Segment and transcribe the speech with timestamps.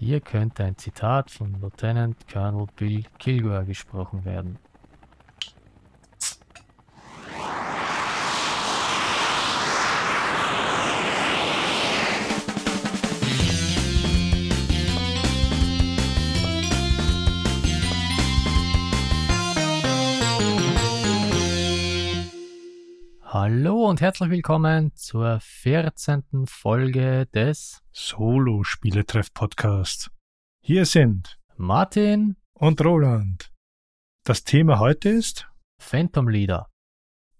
[0.00, 4.56] Hier könnte ein Zitat von Lieutenant Colonel Bill Kilgore gesprochen werden.
[24.18, 26.46] Herzlich willkommen zur 14.
[26.46, 30.10] Folge des Solo-Spieletreff-Podcast.
[30.60, 33.52] Hier sind Martin und Roland.
[34.24, 35.48] Das Thema heute ist
[35.80, 36.66] Phantom Leader.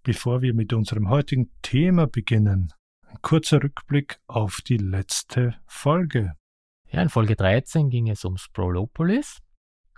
[0.04, 2.72] Bevor wir mit unserem heutigen Thema beginnen,
[3.08, 6.34] ein kurzer Rückblick auf die letzte Folge.
[6.92, 9.40] Ja, in Folge 13 ging es um Sprolopolis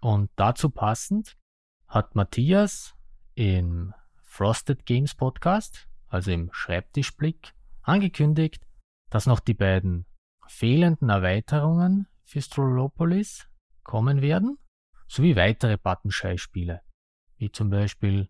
[0.01, 1.37] und dazu passend
[1.89, 2.95] hat Matthias
[3.35, 8.67] im Frosted Games Podcast, also im Schreibtischblick, angekündigt,
[9.09, 10.07] dass noch die beiden
[10.47, 13.49] fehlenden Erweiterungen für Strolopolis
[13.83, 14.59] kommen werden,
[15.09, 16.83] sowie weitere Buttonschei-Spiele,
[17.39, 18.29] wie zum Beispiel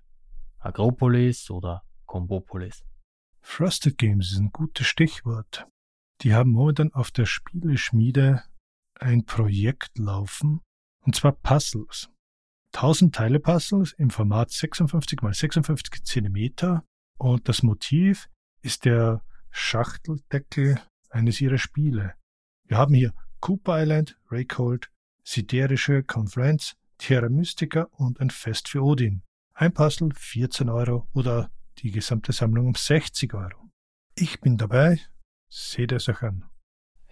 [0.58, 2.84] Agropolis oder Combopolis.
[3.40, 5.66] Frosted Games ist ein gutes Stichwort.
[6.20, 8.42] Die haben momentan auf der Spieleschmiede
[8.94, 10.60] ein Projekt laufen,
[11.00, 12.10] und zwar Puzzles.
[12.74, 16.82] 1000 Teile Puzzles im Format 56 x 56 cm
[17.20, 18.30] und das Motiv
[18.62, 22.14] ist der Schachteldeckel eines ihrer Spiele.
[22.64, 24.90] Wir haben hier Cooper Island, Raycold,
[25.22, 29.22] Siderische Conference, Terra Mystica und ein Fest für Odin.
[29.52, 33.70] Ein Puzzle 14 Euro oder die gesamte Sammlung um 60 Euro.
[34.14, 34.98] Ich bin dabei,
[35.50, 36.48] seht es euch an.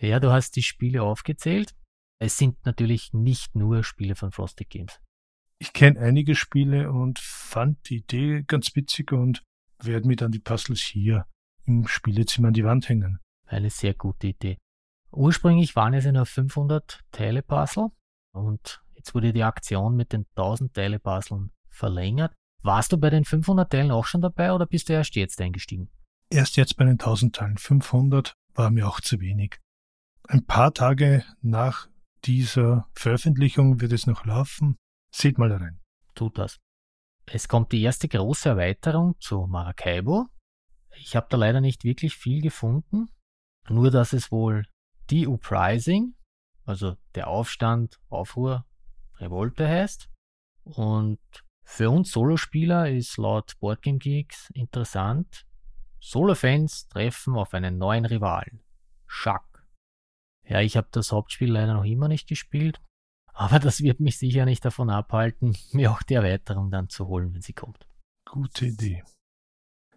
[0.00, 1.74] Ja, du hast die Spiele aufgezählt.
[2.18, 5.00] Es sind natürlich nicht nur Spiele von Frosted Games.
[5.58, 9.42] Ich kenne einige Spiele und fand die Idee ganz witzig und
[9.80, 11.26] werde mir dann die Puzzles hier
[11.64, 13.18] im Spielezimmer an die Wand hängen.
[13.46, 14.58] Eine sehr gute Idee.
[15.10, 17.88] Ursprünglich waren es ja nur 500 Teile-Puzzle
[18.32, 22.34] und jetzt wurde die Aktion mit den 1000 Teile-Puzzlen verlängert.
[22.62, 25.90] Warst du bei den 500 Teilen auch schon dabei oder bist du erst jetzt eingestiegen?
[26.30, 27.56] Erst jetzt bei den 1000 Teilen.
[27.56, 29.58] 500 war mir auch zu wenig.
[30.28, 31.88] Ein paar Tage nach
[32.24, 34.76] dieser Veröffentlichung wird es noch laufen.
[35.10, 35.80] Seht mal rein.
[36.14, 36.58] Tut das.
[37.30, 40.28] Es kommt die erste große Erweiterung zu Maracaibo.
[40.96, 43.10] Ich habe da leider nicht wirklich viel gefunden,
[43.68, 44.66] nur dass es wohl
[45.10, 46.14] die Uprising,
[46.64, 48.66] also der Aufstand, Aufruhr,
[49.16, 50.10] Revolte heißt.
[50.64, 51.20] Und
[51.64, 55.46] für uns Solospieler ist laut Boardgame Geeks interessant,
[56.00, 58.62] Solo-Fans treffen auf einen neuen Rivalen,
[59.06, 59.66] Schack.
[60.44, 62.80] Ja, ich habe das Hauptspiel leider noch immer nicht gespielt,
[63.38, 67.32] aber das wird mich sicher nicht davon abhalten, mir auch die Erweiterung dann zu holen,
[67.32, 67.86] wenn sie kommt.
[68.24, 69.04] Gute Idee.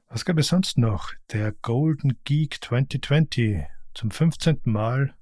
[0.07, 1.11] Was gab es sonst noch?
[1.31, 3.65] Der Golden Geek 2020
[3.95, 4.61] zum 15.
[4.65, 5.15] Mal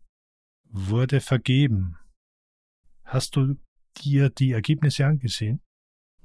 [0.65, 1.97] wurde vergeben.
[3.05, 3.55] Hast du
[4.03, 5.61] dir die Ergebnisse angesehen?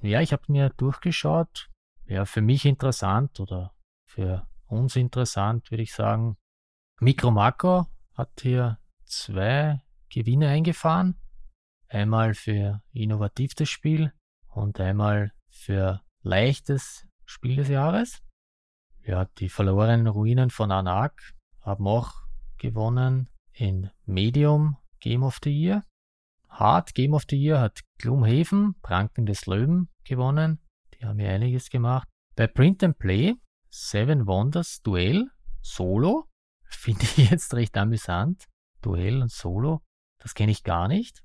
[0.03, 1.71] Ja, ich habe mir durchgeschaut.
[2.07, 3.73] Ja, für mich interessant oder
[4.11, 6.37] für uns interessant, würde ich sagen.
[7.01, 11.21] Micro Macro hat hier zwei Gewinne eingefahren.
[11.95, 14.13] Einmal für innovativstes Spiel
[14.49, 18.21] und einmal für leichtes Spiel des Jahres.
[19.05, 22.13] Ja, die verlorenen Ruinen von Anak haben auch
[22.59, 25.85] gewonnen in Medium Game of the Year.
[26.49, 30.59] Hard Game of the Year hat Gloomhaven, Pranken des Löwen gewonnen.
[30.95, 32.09] Die haben ja einiges gemacht.
[32.35, 33.37] Bei Print and Play
[33.71, 35.31] Seven Wonders Duell
[35.63, 36.29] Solo
[36.65, 38.47] finde ich jetzt recht amüsant.
[38.83, 39.81] Duell und Solo,
[40.19, 41.24] das kenne ich gar nicht.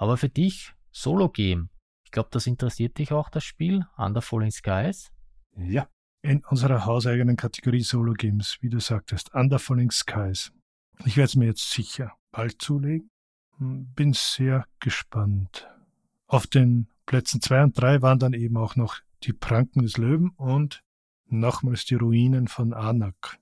[0.00, 1.68] Aber für dich Solo Game.
[2.06, 5.12] Ich glaube, das interessiert dich auch, das Spiel Under Falling Skies.
[5.58, 5.90] Ja,
[6.22, 10.52] in unserer hauseigenen Kategorie Solo Games, wie du sagtest, Under Falling Skies.
[11.04, 13.10] Ich werde es mir jetzt sicher bald zulegen.
[13.58, 15.68] Hm, bin sehr gespannt.
[16.26, 20.30] Auf den Plätzen 2 und 3 waren dann eben auch noch die Pranken des Löwen
[20.30, 20.82] und
[21.26, 23.38] nochmals die Ruinen von Anak.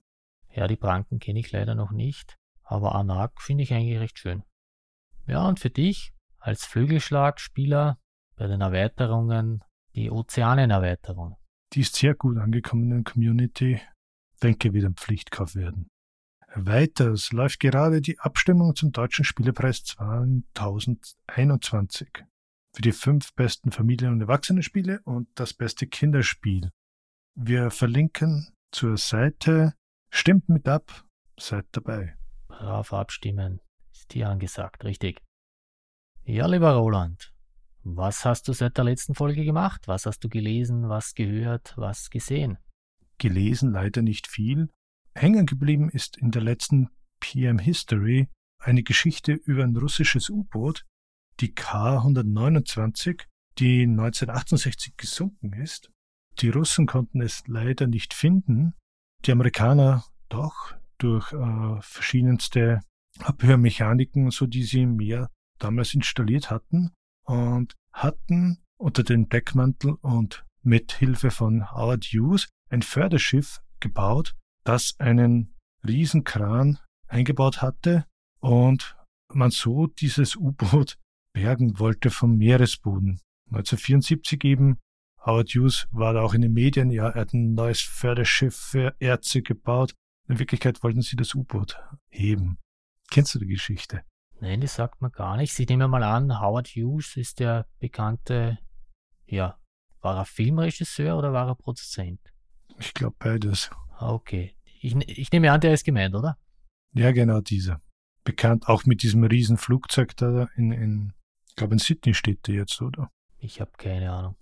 [0.51, 4.43] Ja, die Pranken kenne ich leider noch nicht, aber Anak finde ich eigentlich recht schön.
[5.25, 7.97] Ja, und für dich als Flügelschlagspieler
[8.35, 9.63] bei den Erweiterungen
[9.95, 11.37] die Ozeanenerweiterung.
[11.73, 13.81] Die ist sehr gut angekommen in der Community.
[14.41, 15.89] Denke, wird ein Pflichtkauf werden.
[16.55, 22.09] Weiters läuft gerade die Abstimmung zum Deutschen Spielepreis 2021
[22.73, 26.71] für die fünf besten Familien- und Erwachsenenspiele und das beste Kinderspiel.
[27.35, 29.75] Wir verlinken zur Seite.
[30.11, 31.05] Stimmt mit ab,
[31.39, 32.17] seid dabei.
[32.47, 33.61] Brav abstimmen,
[33.91, 35.21] ist hier angesagt, richtig.
[36.31, 37.33] Ja, lieber Roland,
[37.83, 39.87] was hast du seit der letzten Folge gemacht?
[39.87, 42.59] Was hast du gelesen, was gehört, was gesehen?
[43.17, 44.69] Gelesen leider nicht viel,
[45.15, 48.29] Hängen geblieben ist in der letzten PM History
[48.59, 50.85] eine Geschichte über ein russisches U-Boot,
[51.39, 53.23] die K-129,
[53.57, 55.89] die 1968 gesunken ist.
[56.41, 58.75] Die Russen konnten es leider nicht finden,
[59.25, 62.81] die Amerikaner doch durch äh, verschiedenste
[63.17, 66.91] Abhörmechaniken, so die sie im Meer damals installiert hatten
[67.23, 74.99] und hatten unter den Deckmantel und mit Hilfe von Howard Hughes ein Förderschiff gebaut, das
[74.99, 78.05] einen Riesenkran eingebaut hatte
[78.39, 78.97] und
[79.33, 80.97] man so dieses U-Boot
[81.33, 83.21] bergen wollte vom Meeresboden.
[83.47, 84.77] 1974 eben,
[85.25, 88.95] Howard Hughes war da auch in den Medien, ja, er hat ein neues Förderschiff für
[88.99, 89.93] Erze gebaut.
[90.27, 92.57] In Wirklichkeit wollten sie das U-Boot heben.
[93.09, 94.03] Kennst du die Geschichte?
[94.41, 95.57] Nein, die sagt man gar nicht.
[95.59, 98.57] Ich nehme mal an, Howard Hughes ist der bekannte,
[99.25, 99.59] ja,
[100.01, 102.21] war er Filmregisseur oder war er Produzent?
[102.79, 103.69] Ich glaube beides.
[103.99, 104.55] Okay.
[104.81, 106.37] Ich, ich nehme an, der ist gemeint, oder?
[106.93, 107.81] Ja, genau dieser.
[108.23, 111.13] Bekannt auch mit diesem riesen Flugzeug da in, in
[111.47, 113.11] ich glaube in Sydney steht der jetzt, oder?
[113.37, 114.35] Ich habe keine Ahnung.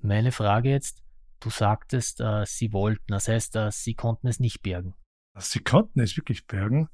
[0.00, 1.02] Meine Frage jetzt,
[1.40, 4.94] du sagtest, äh, sie wollten, das heißt, äh, sie konnten es nicht bergen.
[5.38, 6.88] Sie konnten es wirklich bergen.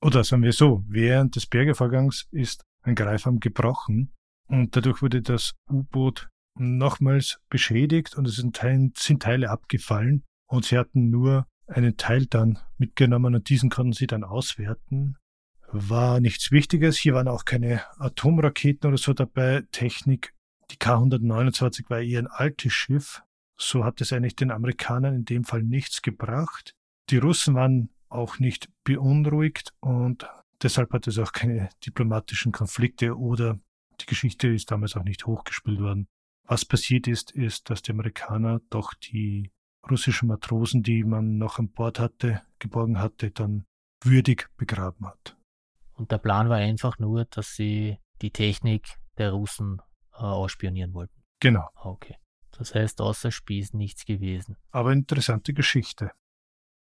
[0.00, 4.12] Oder sagen wir so, während des Bergevorgangs ist ein Greifarm gebrochen
[4.48, 10.64] und dadurch wurde das U-Boot nochmals beschädigt und es sind, Teil, sind Teile abgefallen und
[10.66, 15.16] sie hatten nur einen Teil dann mitgenommen und diesen konnten sie dann auswerten.
[15.72, 16.98] War nichts Wichtiges.
[16.98, 19.64] Hier waren auch keine Atomraketen oder so dabei.
[19.72, 20.34] Technik.
[20.70, 23.22] Die K-129 war eher ein altes Schiff.
[23.56, 26.74] So hat es eigentlich den Amerikanern in dem Fall nichts gebracht.
[27.10, 30.26] Die Russen waren auch nicht beunruhigt und
[30.62, 33.58] deshalb hat es auch keine diplomatischen Konflikte oder
[34.00, 36.08] die Geschichte ist damals auch nicht hochgespielt worden.
[36.46, 39.50] Was passiert ist, ist, dass die Amerikaner doch die
[39.90, 43.64] russischen Matrosen, die man noch an Bord hatte, geborgen hatte, dann
[44.02, 45.36] würdig begraben hat.
[45.94, 49.80] Und der Plan war einfach nur, dass sie die Technik der Russen
[50.12, 51.22] äh, ausspionieren wollten.
[51.40, 51.68] Genau.
[51.76, 52.16] Okay.
[52.52, 54.56] Das heißt, außer Spieß nichts gewesen.
[54.70, 56.12] Aber interessante Geschichte.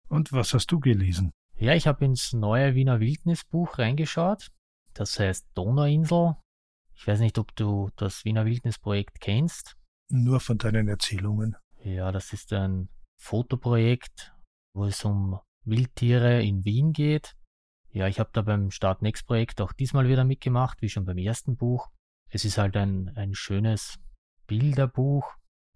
[0.08, 1.32] Und was hast du gelesen?
[1.56, 4.50] Ja, ich habe ins neue Wiener Wildnisbuch reingeschaut.
[4.92, 6.36] Das heißt Donauinsel.
[6.94, 9.76] Ich weiß nicht, ob du das Wiener Wildnisprojekt kennst.
[10.08, 11.56] Nur von deinen Erzählungen.
[11.82, 12.88] Ja, das ist ein
[13.20, 14.32] Fotoprojekt,
[14.74, 17.36] wo es um Wildtiere in Wien geht.
[17.90, 21.18] Ja, ich habe da beim Start Next Projekt auch diesmal wieder mitgemacht, wie schon beim
[21.18, 21.90] ersten Buch.
[22.28, 23.98] Es ist halt ein, ein schönes
[24.46, 25.24] Bilderbuch,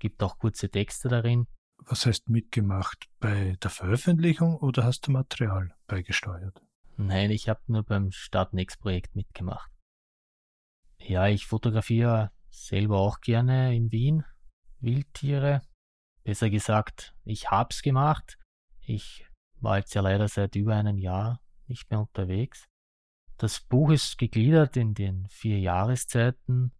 [0.00, 1.46] gibt auch kurze Texte darin.
[1.90, 3.08] Was heißt mitgemacht?
[3.18, 6.62] Bei der Veröffentlichung oder hast du Material beigesteuert?
[6.98, 9.70] Nein, ich habe nur beim Start Next Projekt mitgemacht.
[10.98, 14.24] Ja, ich fotografiere selber auch gerne in Wien
[14.80, 15.62] Wildtiere.
[16.24, 18.38] Besser gesagt, ich hab's gemacht.
[18.80, 19.26] Ich
[19.60, 22.66] war jetzt ja leider seit über einem Jahr nicht mehr unterwegs.
[23.38, 26.74] Das Buch ist gegliedert in den vier Jahreszeiten.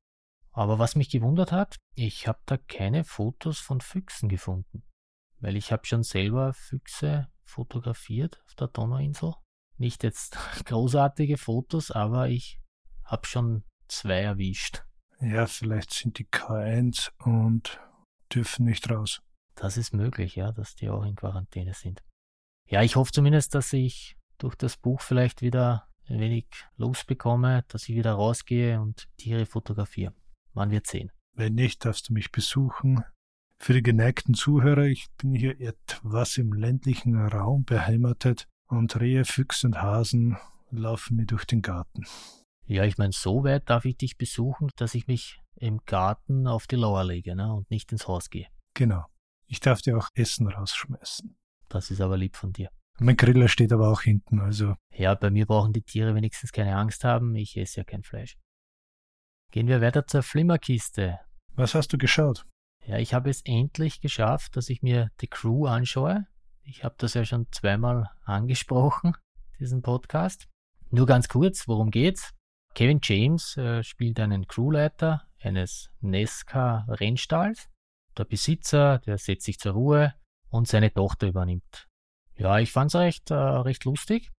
[0.52, 4.82] Aber was mich gewundert hat, ich habe da keine Fotos von Füchsen gefunden.
[5.40, 9.34] Weil ich habe schon selber Füchse fotografiert auf der Donauinsel.
[9.76, 12.60] Nicht jetzt großartige Fotos, aber ich
[13.04, 14.84] habe schon zwei erwischt.
[15.20, 17.80] Ja, vielleicht sind die K1 und
[18.32, 19.20] dürfen nicht raus.
[19.54, 22.02] Das ist möglich, ja, dass die auch in Quarantäne sind.
[22.68, 26.46] Ja, ich hoffe zumindest, dass ich durch das Buch vielleicht wieder ein wenig
[26.76, 30.14] losbekomme, dass ich wieder rausgehe und Tiere fotografiere.
[30.52, 31.10] Man wird sehen.
[31.34, 33.04] Wenn nicht, darfst du mich besuchen.
[33.60, 39.66] Für die geneigten Zuhörer, ich bin hier etwas im ländlichen Raum beheimatet und Rehe, Füchse
[39.66, 40.38] und Hasen
[40.70, 42.04] laufen mir durch den Garten.
[42.66, 46.66] Ja, ich meine, so weit darf ich dich besuchen, dass ich mich im Garten auf
[46.66, 48.46] die Lauer lege ne, und nicht ins Haus gehe.
[48.74, 49.06] Genau.
[49.46, 51.34] Ich darf dir auch Essen rausschmeißen.
[51.68, 52.70] Das ist aber lieb von dir.
[53.00, 54.74] Mein Griller steht aber auch hinten, also.
[54.94, 57.34] Ja, bei mir brauchen die Tiere wenigstens keine Angst haben.
[57.34, 58.36] Ich esse ja kein Fleisch.
[59.50, 61.18] Gehen wir weiter zur Flimmerkiste.
[61.54, 62.44] Was hast du geschaut?
[62.88, 66.26] Ja, ich habe es endlich geschafft, dass ich mir die Crew anschaue.
[66.62, 69.14] Ich habe das ja schon zweimal angesprochen,
[69.60, 70.48] diesen Podcast.
[70.90, 72.34] Nur ganz kurz, worum geht's?
[72.74, 77.68] Kevin James äh, spielt einen Crewleiter eines Nesca-Rennstalls.
[78.16, 80.14] Der Besitzer, der setzt sich zur Ruhe
[80.50, 81.88] und seine Tochter übernimmt
[82.38, 84.30] ja, ich fand es recht, äh, recht lustig.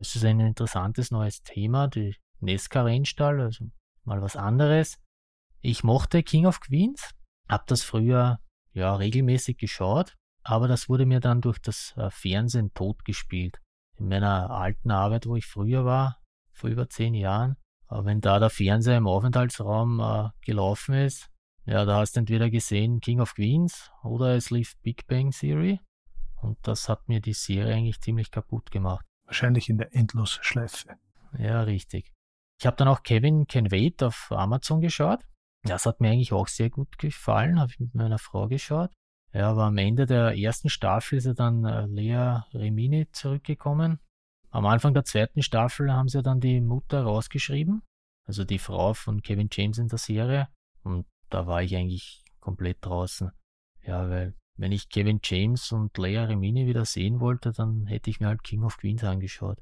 [0.00, 3.70] Es ist ein interessantes neues Thema, die Nesca-Rennstall, also
[4.04, 4.98] mal was anderes.
[5.60, 7.14] Ich mochte King of Queens,
[7.48, 8.40] hab das früher
[8.72, 13.58] ja regelmäßig geschaut, aber das wurde mir dann durch das äh, Fernsehen totgespielt.
[13.96, 16.20] In meiner alten Arbeit, wo ich früher war,
[16.52, 17.56] vor über zehn Jahren,
[17.90, 21.28] äh, wenn da der Fernseher im Aufenthaltsraum äh, gelaufen ist,
[21.68, 25.80] ja, da hast du entweder gesehen King of Queens oder es lief Big Bang Theory.
[26.40, 29.04] Und das hat mir die Serie eigentlich ziemlich kaputt gemacht.
[29.26, 30.96] Wahrscheinlich in der Endlosschleife.
[31.36, 32.14] Ja, richtig.
[32.58, 35.20] Ich habe dann auch Kevin Can Wait auf Amazon geschaut.
[35.64, 38.90] Das hat mir eigentlich auch sehr gut gefallen, habe ich mit meiner Frau geschaut.
[39.32, 43.98] Ja, aber am Ende der ersten Staffel ist ja dann äh, Lea Remini zurückgekommen.
[44.50, 47.82] Am Anfang der zweiten Staffel haben sie dann die Mutter rausgeschrieben,
[48.24, 50.48] also die Frau von Kevin James in der Serie.
[50.82, 53.30] Und da war ich eigentlich komplett draußen.
[53.82, 58.20] Ja, weil wenn ich Kevin James und Lea Remini wieder sehen wollte, dann hätte ich
[58.20, 59.58] mir halt King of Queens angeschaut.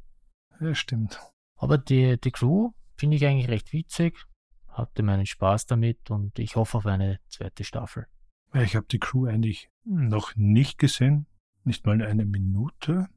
[0.61, 1.21] Ja, stimmt.
[1.59, 4.17] Aber die, die Crew finde ich eigentlich recht witzig,
[4.77, 8.07] hatte meinen Spaß damit und ich hoffe auf eine zweite Staffel.
[8.55, 11.27] Ich habe die Crew eigentlich noch nicht gesehen,
[11.65, 13.09] nicht mal eine Minute.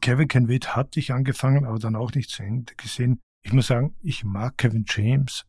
[0.00, 3.20] Kevin Kenwit hatte ich angefangen, aber dann auch nicht zu Ende gesehen.
[3.42, 5.46] Ich muss sagen, ich mag Kevin James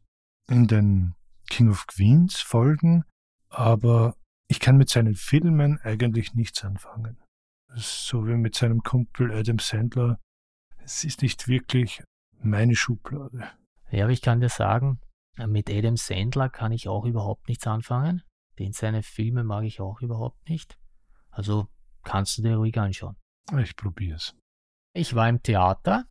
[0.47, 1.15] in den
[1.49, 3.03] King of Queens Folgen,
[3.49, 4.15] aber
[4.47, 7.17] ich kann mit seinen Filmen eigentlich nichts anfangen.
[7.73, 10.19] So wie mit seinem Kumpel Adam Sandler.
[10.83, 12.03] Es ist nicht wirklich
[12.41, 13.49] meine Schublade.
[13.91, 14.99] Ja, aber ich kann dir sagen,
[15.47, 18.23] mit Adam Sandler kann ich auch überhaupt nichts anfangen.
[18.59, 20.77] Den seine Filme mag ich auch überhaupt nicht.
[21.29, 21.67] Also
[22.03, 23.17] kannst du dir ruhig anschauen.
[23.57, 24.35] Ich probier's.
[24.93, 26.05] Ich war im Theater,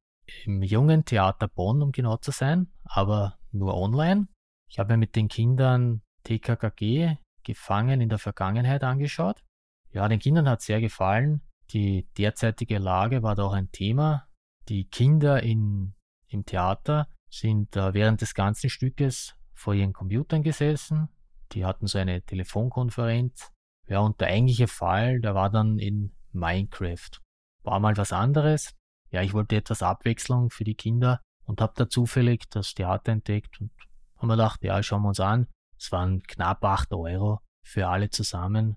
[0.45, 4.29] im jungen Theater Bonn, um genau zu sein, aber nur online.
[4.69, 9.45] Ich habe mir mit den Kindern TKKG Gefangen in der Vergangenheit angeschaut.
[9.93, 11.43] Ja, den Kindern hat sehr gefallen.
[11.71, 14.27] Die derzeitige Lage war da auch ein Thema.
[14.69, 15.95] Die Kinder in,
[16.29, 17.07] im Theater
[17.39, 21.09] sind äh, während des ganzen Stückes vor ihren Computern gesessen.
[21.53, 23.53] Die hatten so eine Telefonkonferenz.
[23.87, 27.21] Ja, und der eigentliche Fall, der war dann in Minecraft.
[27.63, 28.75] War mal was anderes.
[29.11, 33.61] Ja, ich wollte etwas Abwechslung für die Kinder und habe da zufällig das Theater entdeckt
[33.61, 33.71] und
[34.17, 35.47] haben wir gedacht, ja, schauen wir uns an.
[35.79, 38.77] Es waren knapp 8 Euro für alle zusammen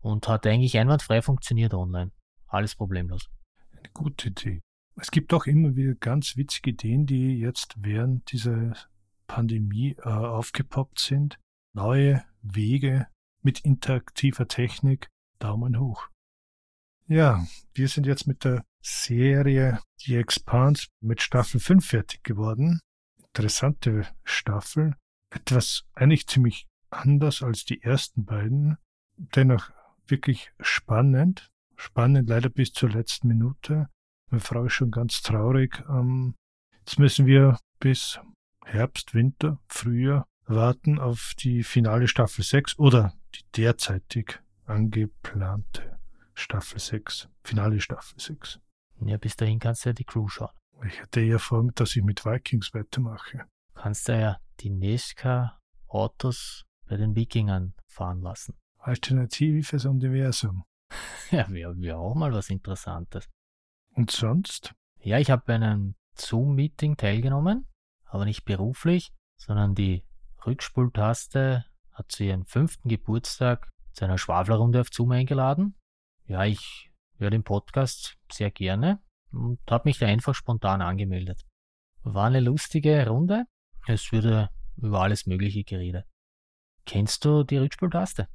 [0.00, 2.12] und hat eigentlich einwandfrei funktioniert online.
[2.46, 3.28] Alles problemlos.
[3.72, 4.62] Eine gute Idee.
[4.98, 8.74] Es gibt auch immer wieder ganz witzige Ideen, die jetzt während dieser
[9.26, 11.38] Pandemie äh, aufgepoppt sind.
[11.74, 13.06] Neue Wege
[13.42, 15.08] mit interaktiver Technik.
[15.38, 16.08] Daumen hoch.
[17.08, 22.80] Ja, wir sind jetzt mit der Serie The Expanse mit Staffel 5 fertig geworden.
[23.18, 24.96] Interessante Staffel
[25.30, 28.78] etwas eigentlich ziemlich anders als die ersten beiden,
[29.16, 29.70] dennoch
[30.06, 31.50] wirklich spannend.
[31.76, 33.88] Spannend leider bis zur letzten Minute.
[34.30, 35.84] Meine Frau ist schon ganz traurig.
[35.88, 36.34] Ähm,
[36.78, 38.18] jetzt müssen wir bis
[38.64, 45.98] Herbst, Winter, Frühjahr warten auf die finale Staffel 6 oder die derzeitig angeplante
[46.34, 48.60] Staffel 6, finale Staffel 6.
[49.00, 50.50] Ja, bis dahin kannst du ja die Crew schauen.
[50.84, 53.46] Ich hätte eher vor, dass ich mit Vikings weitermache.
[53.74, 58.54] Kannst du ja die Nesca-Autos bei den Wikingern fahren lassen.
[58.78, 60.64] Alternative fürs Universum.
[61.30, 63.28] ja, wäre wär auch mal was Interessantes.
[63.96, 64.74] Und sonst?
[65.00, 67.66] Ja, ich habe bei einem Zoom-Meeting teilgenommen,
[68.04, 70.04] aber nicht beruflich, sondern die
[70.44, 75.76] Rückspultaste hat zu ihren fünften Geburtstag zu einer Schwaflerrunde auf Zoom eingeladen.
[76.26, 79.00] Ja, ich höre den Podcast sehr gerne
[79.32, 81.46] und habe mich da einfach spontan angemeldet.
[82.02, 83.44] War eine lustige Runde.
[83.86, 86.04] Es würde über alles Mögliche geredet.
[86.84, 88.28] Kennst du die Rückspultaste?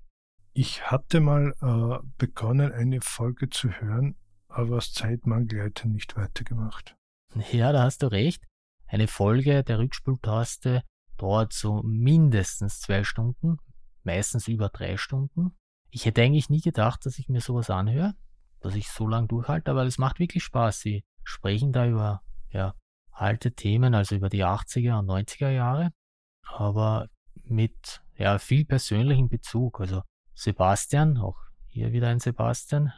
[0.54, 4.16] Ich hatte mal äh, begonnen, eine Folge zu hören,
[4.52, 6.96] aber aus Zeitmangel hätte nicht weitergemacht.
[7.52, 8.44] Ja, da hast du recht.
[8.88, 10.84] Eine Folge der Rückspultaste
[11.18, 13.58] dauert so mindestens zwei Stunden,
[14.04, 15.58] meistens über drei Stunden.
[15.92, 18.16] Ich hätte eigentlich nie gedacht, dass ich mir sowas anhöre,
[18.60, 20.82] dass ich so lange durchhalte, aber es macht wirklich Spaß.
[20.82, 22.74] Sie sprechen da über ja,
[23.12, 25.92] alte Themen, also über die 80er und 90er Jahre,
[26.44, 27.08] aber
[27.44, 29.80] mit ja, viel persönlichen Bezug.
[29.80, 30.02] Also
[30.34, 32.92] Sebastian, auch hier wieder ein Sebastian,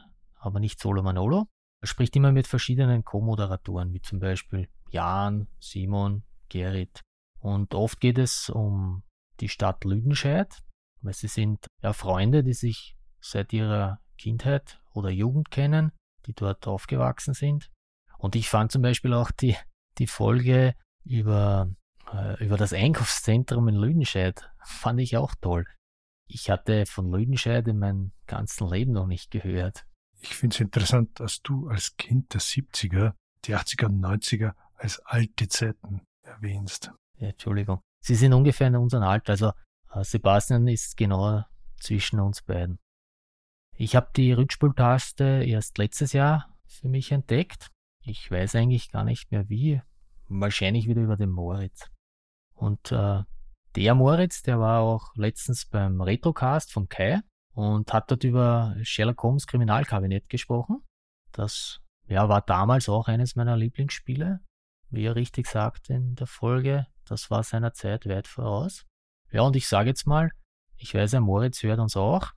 [0.43, 1.47] aber nicht Solo Manolo.
[1.81, 7.01] Er spricht immer mit verschiedenen Co-Moderatoren, wie zum Beispiel Jan, Simon, Gerrit.
[7.39, 9.03] Und oft geht es um
[9.39, 10.63] die Stadt Lüdenscheid,
[11.01, 15.91] weil sie sind ja Freunde, die sich seit ihrer Kindheit oder Jugend kennen,
[16.25, 17.69] die dort aufgewachsen sind.
[18.17, 19.57] Und ich fand zum Beispiel auch die
[19.97, 21.73] die Folge über,
[22.11, 25.65] äh, über das Einkaufszentrum in Lüdenscheid fand ich auch toll.
[26.27, 29.85] Ich hatte von Lüdenscheid in meinem ganzen Leben noch nicht gehört.
[30.23, 33.13] Ich finde es interessant, dass du als Kind der 70er,
[33.45, 36.91] die 80er und 90er als alte Zeiten erwähnst.
[37.17, 37.81] Ja, Entschuldigung.
[38.01, 39.51] Sie sind ungefähr in unserem Alter, also
[39.93, 41.43] äh, Sebastian ist genau
[41.79, 42.79] zwischen uns beiden.
[43.75, 47.69] Ich habe die Rückspultaste erst letztes Jahr für mich entdeckt
[48.05, 49.81] ich weiß eigentlich gar nicht mehr wie.
[50.27, 51.89] Wahrscheinlich wieder über den Moritz.
[52.53, 53.23] Und äh,
[53.75, 57.21] der Moritz, der war auch letztens beim Retrocast von Kai
[57.53, 60.81] und hat dort über Sherlock Holmes Kriminalkabinett gesprochen.
[61.31, 64.39] Das ja, war damals auch eines meiner Lieblingsspiele.
[64.89, 68.85] wie er richtig sagt in der Folge, das war seiner Zeit weit voraus.
[69.31, 70.31] Ja, und ich sage jetzt mal,
[70.77, 72.31] ich weiß, ein Moritz hört uns auch.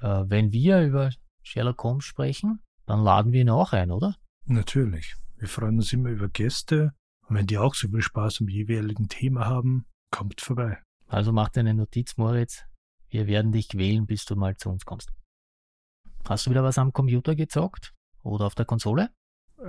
[0.00, 1.10] Äh, wenn wir über
[1.42, 4.16] Sherlock Holmes sprechen, dann laden wir ihn auch ein, oder?
[4.46, 5.14] Natürlich.
[5.36, 6.94] Wir freuen uns immer über Gäste.
[7.28, 10.78] Und wenn die auch so viel Spaß am jeweiligen Thema haben, kommt vorbei.
[11.06, 12.64] Also mach dir eine Notiz, Moritz.
[13.10, 15.12] Wir werden dich wählen, bis du mal zu uns kommst.
[16.28, 17.94] Hast du wieder was am Computer gezockt?
[18.22, 19.10] Oder auf der Konsole?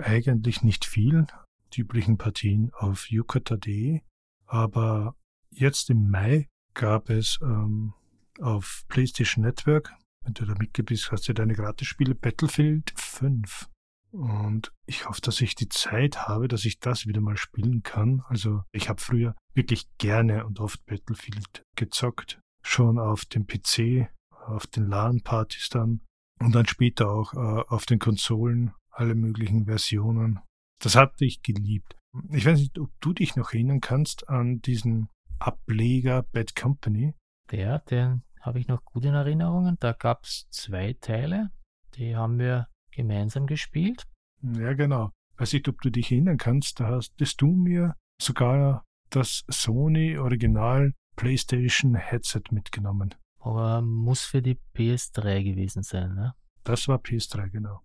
[0.03, 1.25] Eigentlich nicht viel.
[1.73, 4.01] Die üblichen Partien auf yukata.de.
[4.45, 5.15] Aber
[5.51, 7.93] jetzt im Mai gab es ähm,
[8.41, 9.93] auf PlayStation Network,
[10.23, 13.67] wenn du da mitgebracht bist, hast du deine Gratisspiele Battlefield 5.
[14.11, 18.23] Und ich hoffe, dass ich die Zeit habe, dass ich das wieder mal spielen kann.
[18.27, 22.39] Also ich habe früher wirklich gerne und oft Battlefield gezockt.
[22.61, 24.09] Schon auf dem PC,
[24.45, 26.01] auf den LAN-Partys dann
[26.39, 30.39] und dann später auch äh, auf den Konsolen, alle möglichen Versionen.
[30.81, 31.97] Das hatte ich geliebt.
[32.31, 37.13] Ich weiß nicht, ob du dich noch erinnern kannst an diesen Ableger Bad Company.
[37.51, 39.77] Der, den habe ich noch gut in Erinnerungen.
[39.79, 41.51] Da gab es zwei Teile.
[41.95, 44.05] Die haben wir gemeinsam gespielt.
[44.41, 45.11] Ja, genau.
[45.37, 50.93] Weiß nicht, ob du dich erinnern kannst, da hast du mir sogar das Sony Original
[51.19, 53.13] PlayStation Headset mitgenommen.
[53.41, 56.33] Aber muss für die PS3 gewesen sein, ne?
[56.63, 57.81] Das war PS3, genau.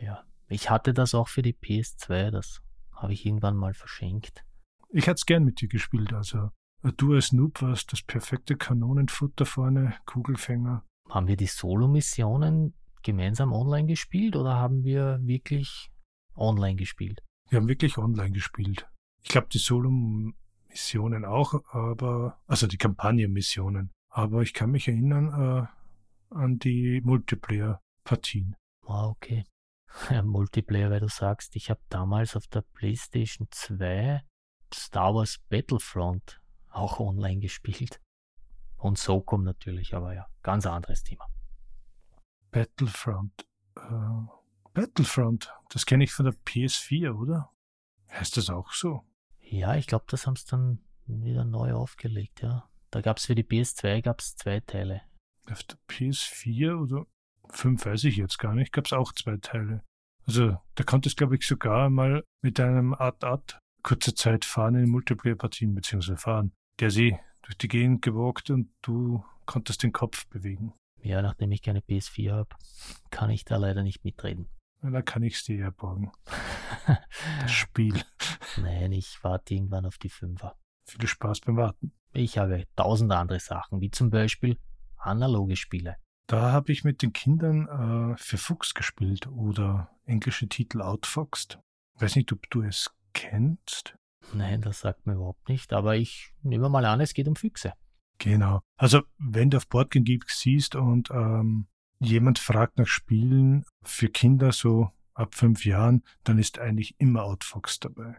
[0.00, 0.22] Ja.
[0.46, 2.62] Ich hatte das auch für die PS2, das
[2.92, 4.44] habe ich irgendwann mal verschenkt.
[4.90, 6.50] Ich hätte es gern mit dir gespielt, also
[6.96, 10.84] du als Noob warst das perfekte Kanonenfutter vorne, Kugelfänger.
[11.10, 15.90] Haben wir die Solo-Missionen gemeinsam online gespielt oder haben wir wirklich
[16.36, 17.20] online gespielt?
[17.48, 18.88] Wir haben wirklich online gespielt.
[19.24, 19.58] Ich glaube, die
[20.76, 23.92] Solo-Missionen auch, aber, also die Kampagnenmissionen.
[24.08, 25.70] Aber ich kann mich erinnern
[26.30, 28.56] äh, an die Multiplayer-Partien.
[28.86, 29.44] Ah, okay.
[30.10, 34.22] Ja, Multiplayer, weil du sagst, ich habe damals auf der PlayStation 2
[34.74, 38.02] Star Wars Battlefront auch online gespielt.
[38.76, 41.24] Und so kommt natürlich, aber ja, ganz anderes Thema.
[42.50, 43.46] Battlefront.
[43.76, 44.26] Äh,
[44.74, 47.50] Battlefront, das kenne ich von der PS4, oder?
[48.10, 49.02] Heißt das auch so?
[49.48, 52.68] Ja, ich glaube, das haben sie dann wieder neu aufgelegt, ja.
[52.90, 55.02] Da gab es für die PS2 gab's zwei Teile.
[55.50, 57.06] Auf der PS4 oder
[57.50, 59.84] 5 weiß ich jetzt gar nicht, gab es auch zwei Teile.
[60.26, 64.90] Also da konnte es, glaube ich, sogar mal mit einem Art-Art kurze Zeit fahren in
[64.90, 66.52] Multiplayer-Partien, beziehungsweise fahren.
[66.80, 70.74] Der See durch die Gegend gewalkt und du konntest den Kopf bewegen.
[71.00, 72.56] Ja, nachdem ich keine PS4 habe,
[73.10, 74.48] kann ich da leider nicht mitreden.
[74.86, 76.12] Na, da kann ich es dir erborgen.
[77.40, 78.00] das Spiel.
[78.56, 80.56] Nein, ich warte irgendwann auf die Fünfer.
[80.84, 81.92] Viel Spaß beim Warten.
[82.12, 84.58] Ich habe tausend andere Sachen, wie zum Beispiel
[84.96, 85.96] analoge Spiele.
[86.28, 91.58] Da habe ich mit den Kindern äh, für Fuchs gespielt oder englische Titel Outfoxed.
[91.94, 93.96] Weiß nicht, ob du es kennst.
[94.34, 97.72] Nein, das sagt mir überhaupt nicht, aber ich nehme mal an, es geht um Füchse.
[98.18, 98.60] Genau.
[98.76, 101.66] Also wenn du auf Boardgame Geeks siehst und ähm,
[101.98, 107.80] jemand fragt nach Spielen für Kinder so ab fünf Jahren, dann ist eigentlich immer Outfox
[107.80, 108.16] dabei.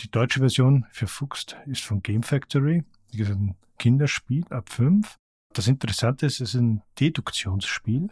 [0.00, 2.84] Die deutsche Version für Fuchs ist von Game Factory.
[3.10, 5.16] Das ist ein Kinderspiel ab fünf.
[5.52, 8.08] Das Interessante ist, es ist ein Deduktionsspiel.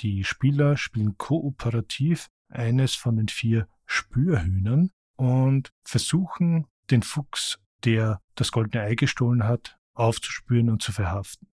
[0.00, 8.52] Die Spieler spielen kooperativ eines von den vier Spürhühnern und versuchen, den Fuchs, der das
[8.52, 11.48] goldene Ei gestohlen hat, aufzuspüren und zu verhaften.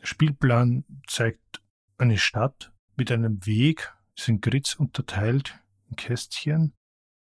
[0.00, 1.62] Der Spielplan zeigt
[1.98, 6.74] eine Stadt mit einem Weg, ist in Grids unterteilt, in Kästchen.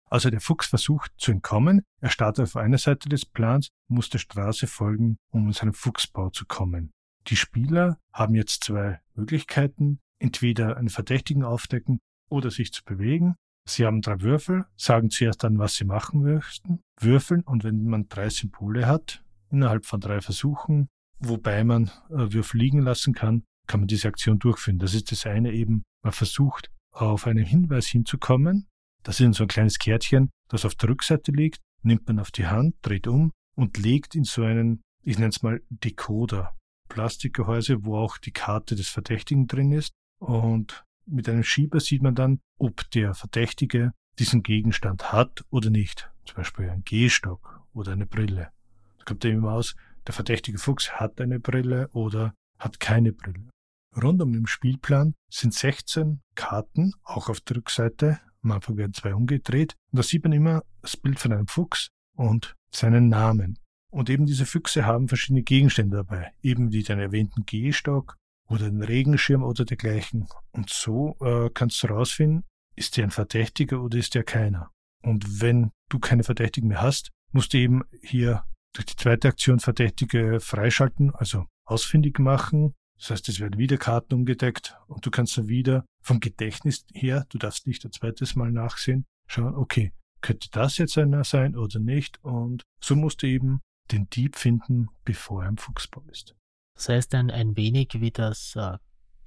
[0.06, 1.82] Also der Fuchs versucht zu entkommen.
[2.00, 6.30] Er startet auf einer Seite des Plans, muss der Straße folgen, um in seinen Fuchsbau
[6.30, 6.90] zu kommen.
[7.28, 13.36] Die Spieler haben jetzt zwei Möglichkeiten, entweder einen Verdächtigen aufdecken oder sich zu bewegen.
[13.68, 18.08] Sie haben drei Würfel, sagen zuerst dann, was sie machen möchten, würfeln und wenn man
[18.08, 23.80] drei Symbole hat, innerhalb von drei Versuchen, wobei man äh, Würfel liegen lassen kann, kann
[23.80, 24.80] man diese Aktion durchführen.
[24.80, 28.66] Das ist das eine eben, man versucht auf einen Hinweis hinzukommen.
[29.04, 32.48] Das ist so ein kleines Kärtchen, das auf der Rückseite liegt, nimmt man auf die
[32.48, 36.56] Hand, dreht um und legt in so einen, ich nenne es mal Decoder,
[36.88, 39.92] Plastikgehäuse, wo auch die Karte des Verdächtigen drin ist.
[40.18, 46.10] Und mit einem Schieber sieht man dann, ob der Verdächtige diesen Gegenstand hat oder nicht.
[46.24, 48.50] Zum Beispiel ein Gehstock oder eine Brille.
[48.98, 49.76] Da kommt eben aus,
[50.08, 53.48] der verdächtige Fuchs hat eine Brille oder hat keine Brille.
[53.96, 58.20] Rund um den Spielplan sind 16 Karten, auch auf der Rückseite.
[58.42, 59.76] Am Anfang werden zwei umgedreht.
[59.90, 63.58] Und da sieht man immer das Bild von einem Fuchs und seinen Namen.
[63.90, 68.16] Und eben diese Füchse haben verschiedene Gegenstände dabei, eben wie den erwähnten Gehstock
[68.48, 70.28] oder den Regenschirm oder dergleichen.
[70.52, 72.44] Und so äh, kannst du herausfinden,
[72.76, 74.70] ist der ein Verdächtiger oder ist der keiner.
[75.02, 79.58] Und wenn du keine Verdächtigen mehr hast, musst du eben hier durch die zweite Aktion
[79.58, 82.74] Verdächtige freischalten, also ausfindig machen.
[83.00, 87.24] Das heißt, es werden wieder Karten umgedeckt und du kannst dann wieder vom Gedächtnis her,
[87.30, 91.80] du darfst nicht ein zweites Mal nachsehen, schauen, okay, könnte das jetzt einer sein oder
[91.80, 92.22] nicht?
[92.22, 93.60] Und so musst du eben
[93.90, 96.36] den Dieb finden, bevor er im Fuchsbau ist.
[96.76, 98.76] Das heißt ein, ein wenig wie das äh,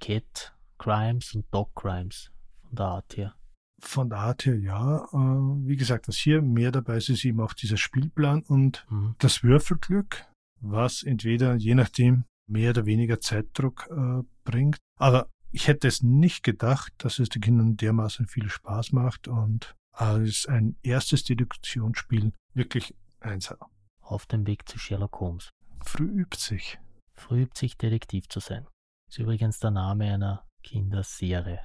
[0.00, 2.30] Cat Crimes und Dog Crimes
[2.62, 3.34] von der Art her.
[3.80, 5.04] Von der Art her, ja.
[5.12, 9.16] Äh, wie gesagt, was hier mehr dabei ist, ist eben auch dieser Spielplan und mhm.
[9.18, 10.26] das Würfelglück,
[10.60, 14.78] was entweder je nachdem mehr oder weniger Zeitdruck äh, bringt.
[14.98, 19.74] Aber ich hätte es nicht gedacht, dass es den Kindern dermaßen viel Spaß macht und
[19.92, 23.54] als ein erstes Deduktionsspiel wirklich eins.
[24.00, 25.50] Auf dem Weg zu Sherlock Holmes.
[25.82, 26.78] Früh übt sich.
[27.14, 28.66] Früh übt sich, Detektiv zu sein.
[29.08, 31.60] Ist übrigens der Name einer Kinderserie.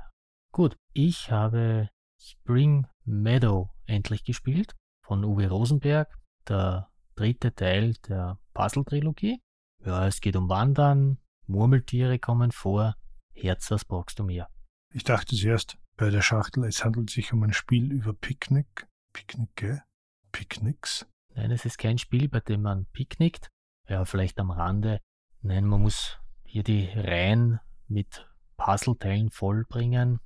[0.51, 1.89] Gut, ich habe
[2.21, 6.13] Spring Meadow endlich gespielt von Uwe Rosenberg,
[6.47, 9.41] der dritte Teil der Puzzle-Trilogie.
[9.85, 12.95] Ja, es geht um Wandern, Murmeltiere kommen vor.
[13.33, 14.49] Herz, was brauchst du mehr?
[14.93, 18.87] Ich dachte zuerst bei der Schachtel, es handelt sich um ein Spiel über Picknick.
[19.13, 19.83] Picknick, gell?
[20.31, 21.07] Picknicks?
[21.35, 23.49] Nein, es ist kein Spiel, bei dem man picknickt.
[23.87, 24.99] Ja, vielleicht am Rande.
[25.41, 30.19] Nein, man muss hier die Reihen mit Puzzleteilen vollbringen.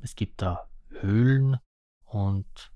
[0.00, 1.56] Es gibt da Höhlen
[2.04, 2.72] und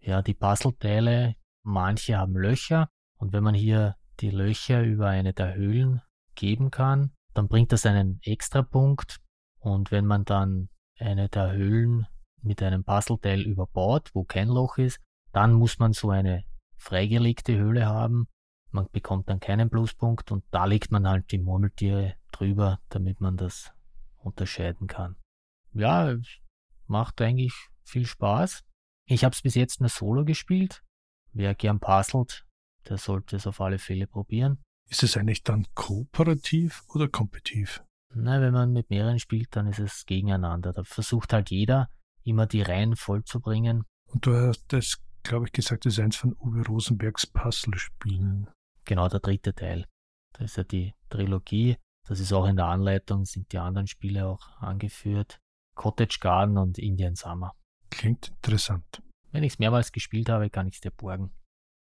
[0.00, 5.54] ja, die Puzzleteile, manche haben Löcher und wenn man hier die Löcher über eine der
[5.54, 6.02] Höhlen
[6.34, 9.20] geben kann, dann bringt das einen Extrapunkt
[9.58, 12.06] und wenn man dann eine der Höhlen
[12.42, 15.00] mit einem Puzzleteil überbaut, wo kein Loch ist,
[15.32, 16.44] dann muss man so eine
[16.78, 18.28] freigelegte Höhle haben.
[18.70, 23.36] Man bekommt dann keinen Pluspunkt und da legt man halt die Murmeltiere drüber, damit man
[23.36, 23.72] das
[24.18, 25.16] unterscheiden kann.
[25.72, 26.14] Ja,
[26.86, 28.64] macht eigentlich viel Spaß.
[29.06, 30.82] Ich habe es bis jetzt nur solo gespielt.
[31.32, 32.45] Wer gern puzzelt,
[32.88, 34.58] der sollte es auf alle Fälle probieren.
[34.88, 37.82] Ist es eigentlich dann kooperativ oder kompetitiv?
[38.14, 40.72] Na, wenn man mit mehreren spielt, dann ist es gegeneinander.
[40.72, 41.90] Da versucht halt jeder,
[42.22, 43.84] immer die Reihen vollzubringen.
[44.06, 48.48] Und du hast das, glaube ich, gesagt, das ist eins von Uwe Rosenbergs Puzzle-Spielen.
[48.84, 49.86] Genau, der dritte Teil.
[50.32, 51.76] Da ist ja die Trilogie.
[52.08, 55.40] Das ist auch in der Anleitung, sind die anderen Spiele auch angeführt.
[55.74, 57.52] Cottage Garden und Indian Summer.
[57.90, 59.02] Klingt interessant.
[59.32, 61.32] Wenn ich es mehrmals gespielt habe, kann ich es dir borgen.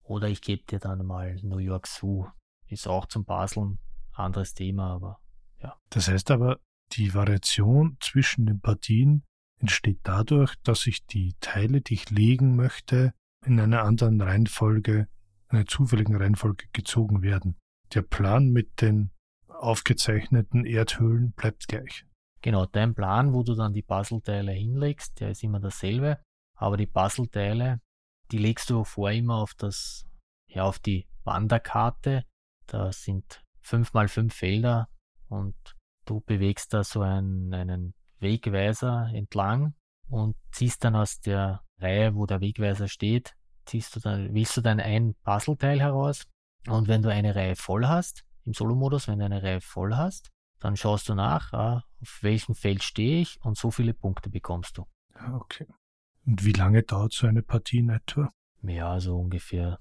[0.03, 2.27] Oder ich gebe dir dann mal New York Zoo.
[2.67, 3.79] Ist auch zum Baseln.
[4.11, 5.19] Anderes Thema, aber
[5.61, 5.75] ja.
[5.89, 6.59] Das heißt aber,
[6.91, 9.23] die Variation zwischen den Partien
[9.59, 13.13] entsteht dadurch, dass ich die Teile, die ich legen möchte,
[13.45, 15.07] in einer anderen Reihenfolge,
[15.47, 17.57] einer zufälligen Reihenfolge gezogen werden.
[17.93, 19.11] Der Plan mit den
[19.47, 22.05] aufgezeichneten Erdhöhlen bleibt gleich.
[22.41, 26.19] Genau, dein Plan, wo du dann die Puzzleteile hinlegst, der ist immer dasselbe,
[26.55, 27.79] aber die Puzzleteile,
[28.31, 30.05] die legst du vor immer auf das,
[30.47, 32.25] ja, auf die Wanderkarte.
[32.65, 34.89] Da sind fünf mal fünf Felder
[35.27, 35.55] und
[36.05, 39.75] du bewegst da so einen, einen Wegweiser entlang
[40.09, 44.61] und ziehst dann aus der Reihe, wo der Wegweiser steht, ziehst du dann, willst du
[44.61, 46.25] dann ein Puzzleteil heraus
[46.67, 50.31] und wenn du eine Reihe voll hast, im Solo-Modus, wenn du eine Reihe voll hast,
[50.59, 54.77] dann schaust du nach, ah, auf welchem Feld stehe ich und so viele Punkte bekommst
[54.77, 54.85] du.
[55.15, 55.67] Ja, okay.
[56.25, 58.31] Und wie lange dauert so eine Partie in etwa?
[58.61, 59.79] Ja, so ungefähr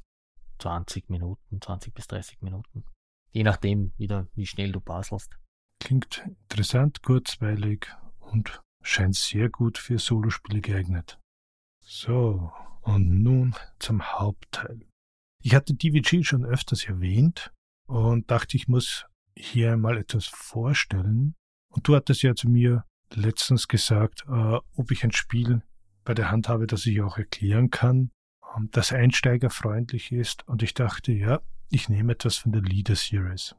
[0.58, 2.84] 20 Minuten, 20 bis 30 Minuten.
[3.30, 5.38] Je nachdem, wieder, wie schnell du puzzelst.
[5.78, 7.86] Klingt interessant, kurzweilig
[8.18, 11.18] und scheint sehr gut für Solospiele geeignet.
[11.80, 12.52] So,
[12.82, 14.86] und nun zum Hauptteil.
[15.42, 17.52] Ich hatte DVG schon öfters erwähnt
[17.86, 21.34] und dachte, ich muss hier mal etwas vorstellen.
[21.68, 25.62] Und du hattest ja zu mir letztens gesagt, äh, ob ich ein Spiel
[26.04, 28.10] bei der Hand habe, das ich auch erklären kann,
[28.56, 30.46] ähm, das einsteigerfreundlich ist.
[30.48, 33.54] Und ich dachte, ja, ich nehme etwas von der Leader Series.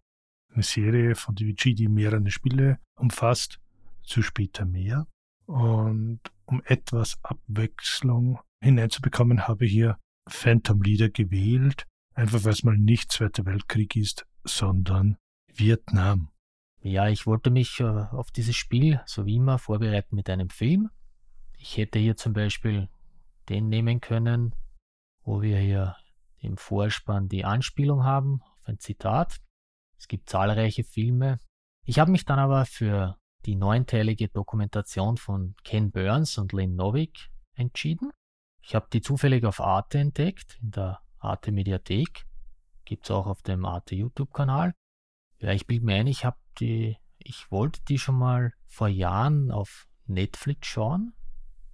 [0.53, 3.59] Eine Serie von DVG, die mehrere Spiele umfasst,
[4.03, 5.07] zu später mehr.
[5.45, 9.97] Und um etwas Abwechslung hineinzubekommen, habe ich hier
[10.29, 15.17] Phantom Leader gewählt, einfach weil es mal nicht Zweiter Weltkrieg ist, sondern
[15.53, 16.29] Vietnam.
[16.81, 20.89] Ja, ich wollte mich äh, auf dieses Spiel, so wie immer, vorbereiten mit einem Film.
[21.63, 22.89] Ich hätte hier zum Beispiel
[23.47, 24.53] den nehmen können,
[25.23, 25.95] wo wir hier
[26.39, 29.37] im Vorspann die Anspielung haben auf ein Zitat.
[29.97, 31.39] Es gibt zahlreiche Filme.
[31.85, 37.29] Ich habe mich dann aber für die neunteilige Dokumentation von Ken Burns und Lynn Novick
[37.53, 38.11] entschieden.
[38.61, 42.25] Ich habe die zufällig auf Arte entdeckt, in der Arte Mediathek.
[42.83, 44.73] Gibt es auch auf dem Arte YouTube-Kanal.
[45.39, 49.49] Ja, ich bilde mir ein, ich habe die, ich wollte die schon mal vor Jahren
[49.49, 51.13] auf Netflix schauen.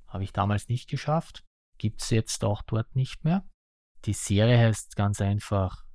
[0.10, 1.44] Habe ich damals nicht geschafft.
[1.78, 3.48] gibt es jetzt auch dort nicht mehr.
[4.06, 5.86] Die Serie heißt ganz einfach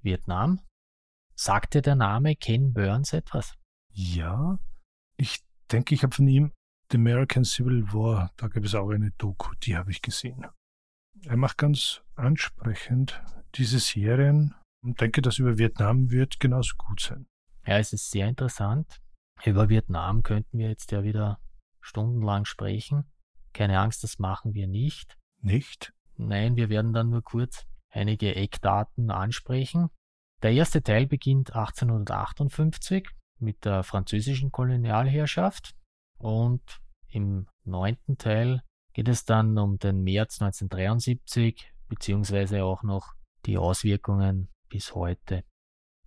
[0.00, 0.60] Vietnam.
[1.34, 3.54] Sagte der Name Ken Burns etwas?
[3.92, 4.58] Ja,
[5.16, 6.52] ich denke, ich habe von ihm
[6.90, 10.46] The American Civil War, da gibt es auch eine Doku, die habe ich gesehen.
[11.24, 13.22] Er macht ganz ansprechend
[13.54, 14.54] diese Serien
[14.84, 17.26] und denke, dass über Vietnam wird genauso gut sein.
[17.66, 19.00] Ja, es ist sehr interessant.
[19.44, 21.40] Über Vietnam könnten wir jetzt ja wieder
[21.80, 23.04] stundenlang sprechen.
[23.52, 25.16] Keine Angst, das machen wir nicht.
[25.40, 25.92] Nicht?
[26.16, 29.90] Nein, wir werden dann nur kurz einige Eckdaten ansprechen.
[30.42, 35.74] Der erste Teil beginnt 1858 mit der französischen Kolonialherrschaft
[36.18, 38.62] und im neunten Teil
[38.92, 43.14] geht es dann um den März 1973 beziehungsweise auch noch
[43.46, 45.44] die Auswirkungen bis heute.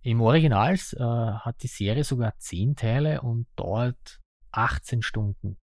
[0.02, 4.20] Im Original äh, hat die Serie sogar zehn Teile und dauert
[4.52, 5.56] 18 Stunden.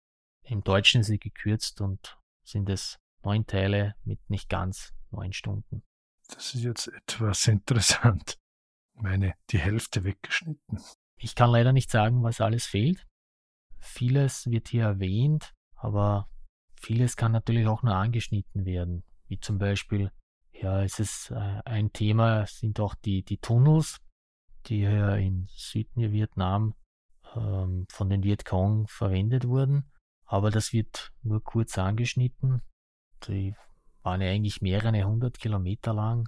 [0.44, 5.82] Im Deutschen ist sie gekürzt und sind es neun Teile mit nicht ganz neun Stunden.
[6.28, 8.38] Das ist jetzt etwas interessant.
[8.94, 10.80] Ich meine, die Hälfte weggeschnitten.
[11.16, 13.06] Ich kann leider nicht sagen, was alles fehlt.
[13.78, 16.28] Vieles wird hier erwähnt, aber
[16.80, 19.04] vieles kann natürlich auch nur angeschnitten werden.
[19.28, 20.10] Wie zum Beispiel,
[20.52, 24.00] ja, es ist äh, ein Thema, sind auch die, die Tunnels,
[24.66, 26.74] die hier in Südvietnam
[27.34, 29.90] ähm, von den Vietcong verwendet wurden.
[30.32, 32.62] Aber das wird nur kurz angeschnitten.
[33.28, 33.54] Die
[34.02, 36.26] waren ja eigentlich mehrere hundert Kilometer lang.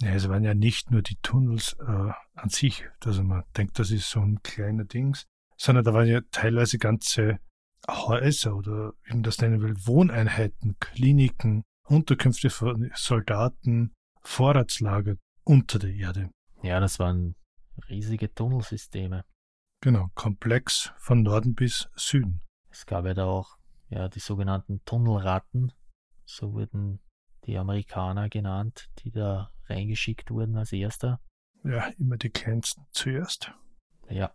[0.00, 3.92] Ja, es waren ja nicht nur die Tunnels äh, an sich, also man denkt, das
[3.92, 5.24] ist so ein kleiner Dings,
[5.56, 7.38] sondern da waren ja teilweise ganze
[7.88, 15.94] Häuser oder wie man das nennen will, Wohneinheiten, Kliniken, Unterkünfte von Soldaten, Vorratslager unter der
[15.94, 16.30] Erde.
[16.64, 17.36] Ja, das waren
[17.88, 19.24] riesige Tunnelsysteme.
[19.80, 22.40] Genau, komplex von Norden bis Süden.
[22.70, 25.72] Es gab ja da auch ja, die sogenannten Tunnelratten,
[26.24, 27.00] so wurden
[27.46, 31.20] die Amerikaner genannt, die da reingeschickt wurden als erster.
[31.64, 33.52] Ja, immer die kleinsten zuerst.
[34.08, 34.34] Ja,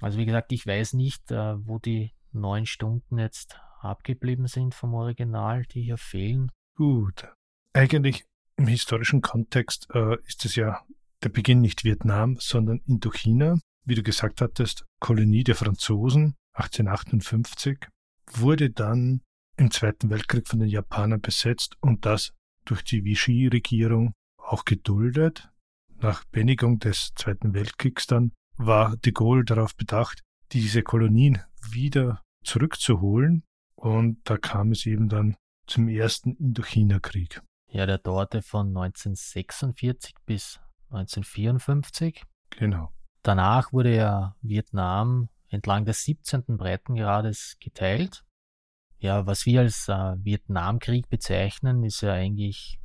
[0.00, 4.94] also wie gesagt, ich weiß nicht, äh, wo die neun Stunden jetzt abgeblieben sind vom
[4.94, 6.50] Original, die hier fehlen.
[6.74, 7.28] Gut.
[7.72, 8.24] Eigentlich
[8.56, 10.82] im historischen Kontext äh, ist es ja
[11.22, 13.58] der Beginn nicht Vietnam, sondern Indochina.
[13.84, 17.78] Wie du gesagt hattest, Kolonie der Franzosen 1858,
[18.32, 19.20] wurde dann
[19.56, 22.32] im Zweiten Weltkrieg von den Japanern besetzt und das
[22.64, 25.48] durch die Vichy-Regierung auch geduldet.
[25.98, 33.44] Nach Beendigung des Zweiten Weltkriegs dann war de Gaulle darauf bedacht, diese Kolonien wieder zurückzuholen.
[33.74, 37.42] Und da kam es eben dann zum ersten Indochina-Krieg.
[37.70, 42.22] Ja, der dauerte von 1946 bis 1954.
[42.50, 42.92] Genau.
[43.22, 46.44] Danach wurde ja Vietnam entlang des 17.
[46.56, 48.24] Breitengrades geteilt.
[48.98, 52.78] Ja, was wir als äh, Vietnamkrieg bezeichnen, ist ja eigentlich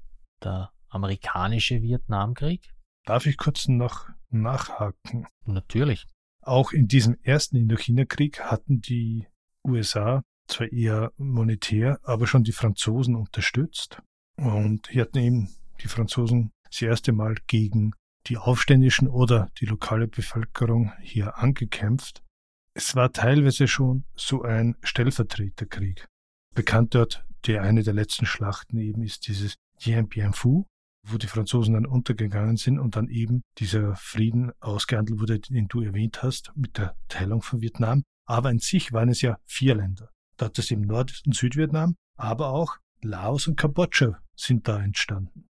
[0.43, 2.73] der amerikanische Vietnamkrieg.
[3.05, 5.25] Darf ich kurz noch nachhaken?
[5.45, 6.05] Natürlich.
[6.41, 9.27] Auch in diesem ersten Indochina-Krieg hatten die
[9.63, 14.01] USA zwar eher monetär, aber schon die Franzosen unterstützt.
[14.37, 15.49] Und hier hatten eben
[15.81, 17.93] die Franzosen das erste Mal gegen
[18.27, 22.23] die Aufständischen oder die lokale Bevölkerung hier angekämpft.
[22.73, 26.07] Es war teilweise schon so ein Stellvertreterkrieg.
[26.55, 30.65] Bekannt dort, der eine der letzten Schlachten eben ist dieses Dien Bien Phu,
[31.05, 35.81] wo die Franzosen dann untergegangen sind und dann eben dieser Frieden ausgehandelt wurde, den du
[35.81, 38.03] erwähnt hast, mit der Teilung von Vietnam.
[38.25, 40.09] Aber in sich waren es ja vier Länder.
[40.37, 45.47] Da hat es eben Nord- und Südvietnam, aber auch Laos und Kambodscha sind da entstanden.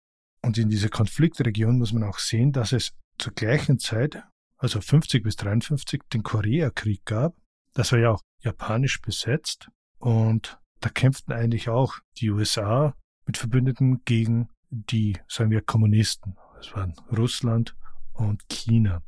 [0.41, 4.23] Und in dieser Konfliktregion muss man auch sehen, dass es zur gleichen Zeit,
[4.57, 7.35] also 50 bis 53, den Koreakrieg gab.
[7.73, 9.69] Das war ja auch japanisch besetzt.
[9.97, 16.35] Und da kämpften eigentlich auch die USA mit Verbündeten gegen die, sagen wir, Kommunisten.
[16.55, 17.75] Das waren Russland
[18.13, 19.01] und China.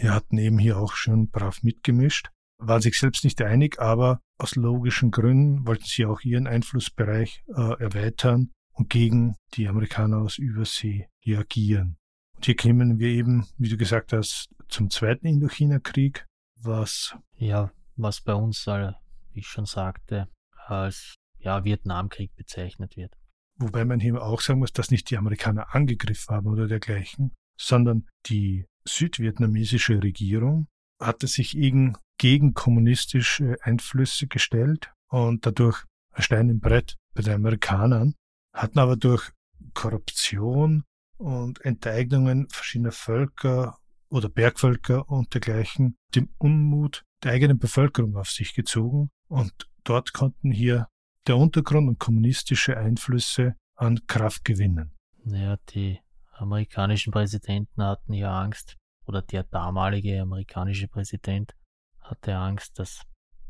[0.00, 4.56] Die hatten eben hier auch schon brav mitgemischt, waren sich selbst nicht einig, aber aus
[4.56, 11.08] logischen Gründen wollten sie auch ihren Einflussbereich äh, erweitern und gegen die Amerikaner aus Übersee
[11.20, 11.97] hier agieren.
[12.38, 16.24] Und hier kämen wir eben, wie du gesagt hast, zum zweiten Indochina-Krieg,
[16.62, 20.28] was ja, was bei uns, wie ich schon sagte,
[20.66, 23.12] als ja, Vietnamkrieg bezeichnet wird.
[23.56, 28.06] Wobei man hier auch sagen muss, dass nicht die Amerikaner angegriffen haben oder dergleichen, sondern
[28.26, 30.68] die südvietnamesische Regierung
[31.00, 37.34] hatte sich eben gegen kommunistische Einflüsse gestellt und dadurch ein Stein im Brett bei den
[37.34, 38.14] Amerikanern,
[38.54, 39.32] hatten aber durch
[39.74, 40.84] Korruption
[41.18, 43.78] und Enteignungen verschiedener Völker
[44.08, 49.52] oder Bergvölker und dergleichen dem Unmut der eigenen Bevölkerung auf sich gezogen und
[49.84, 50.88] dort konnten hier
[51.26, 54.94] der Untergrund und kommunistische Einflüsse an Kraft gewinnen.
[55.24, 56.00] Ja, die
[56.32, 58.76] amerikanischen Präsidenten hatten ja Angst,
[59.08, 61.54] oder der damalige amerikanische Präsident
[62.00, 63.02] hatte Angst, dass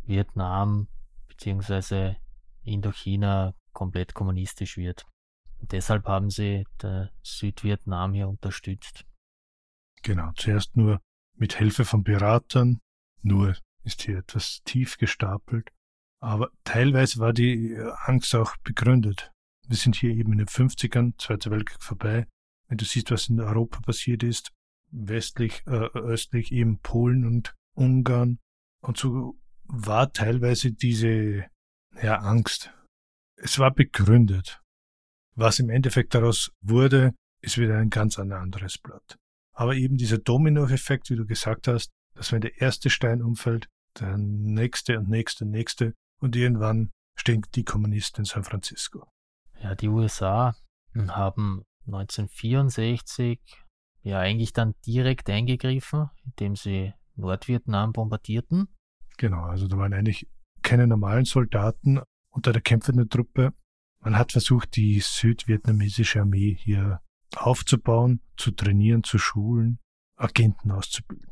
[0.04, 0.88] Vietnam
[1.26, 2.14] bzw.
[2.62, 5.04] Indochina komplett kommunistisch wird.
[5.60, 6.64] Deshalb haben sie
[7.22, 9.04] Südvietnam hier unterstützt.
[10.02, 11.00] Genau, zuerst nur
[11.36, 12.80] mit Hilfe von Beratern,
[13.22, 15.70] nur ist hier etwas tief gestapelt.
[16.20, 19.32] Aber teilweise war die Angst auch begründet.
[19.66, 22.26] Wir sind hier eben in den 50ern, Zweiter Weltkrieg vorbei.
[22.68, 24.52] Wenn du siehst, was in Europa passiert ist,
[24.90, 28.38] westlich, äh, östlich eben Polen und Ungarn.
[28.80, 31.46] Und so war teilweise diese
[32.02, 32.72] ja, Angst.
[33.36, 34.60] Es war begründet.
[35.38, 39.16] Was im Endeffekt daraus wurde, ist wieder ein ganz anderes Blatt.
[39.52, 43.68] Aber eben dieser Domino-Effekt, wie du gesagt hast, dass wenn der erste Stein umfällt,
[44.00, 49.06] der nächste und nächste und nächste und irgendwann stehen die Kommunisten in San Francisco.
[49.60, 50.56] Ja, die USA
[50.96, 53.38] haben 1964
[54.02, 58.74] ja eigentlich dann direkt eingegriffen, indem sie Nordvietnam bombardierten.
[59.18, 60.26] Genau, also da waren eigentlich
[60.62, 63.52] keine normalen Soldaten unter der kämpfenden Truppe.
[64.00, 67.00] Man hat versucht, die südvietnamesische Armee hier
[67.36, 69.78] aufzubauen, zu trainieren, zu schulen,
[70.16, 71.30] Agenten auszubilden.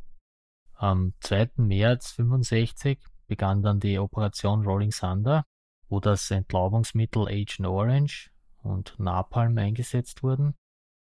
[0.74, 1.52] Am 2.
[1.56, 5.44] März 65 begann dann die Operation Rolling Thunder,
[5.88, 8.30] wo das Entlaubungsmittel Agent Orange
[8.62, 10.54] und Napalm eingesetzt wurden.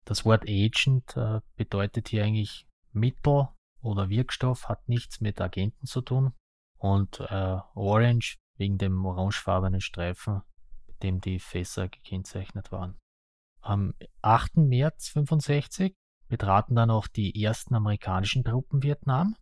[0.04, 3.48] Das Wort Agent äh, bedeutet hier eigentlich Mittel
[3.82, 6.32] oder Wirkstoff, hat nichts mit Agenten zu tun.
[6.78, 10.42] Und äh, Orange wegen dem orangefarbenen Streifen,
[11.02, 12.96] dem die Fässer gekennzeichnet waren.
[13.60, 14.56] Am 8.
[14.56, 15.94] März 65
[16.28, 19.36] betraten dann auch die ersten amerikanischen Truppen Vietnam.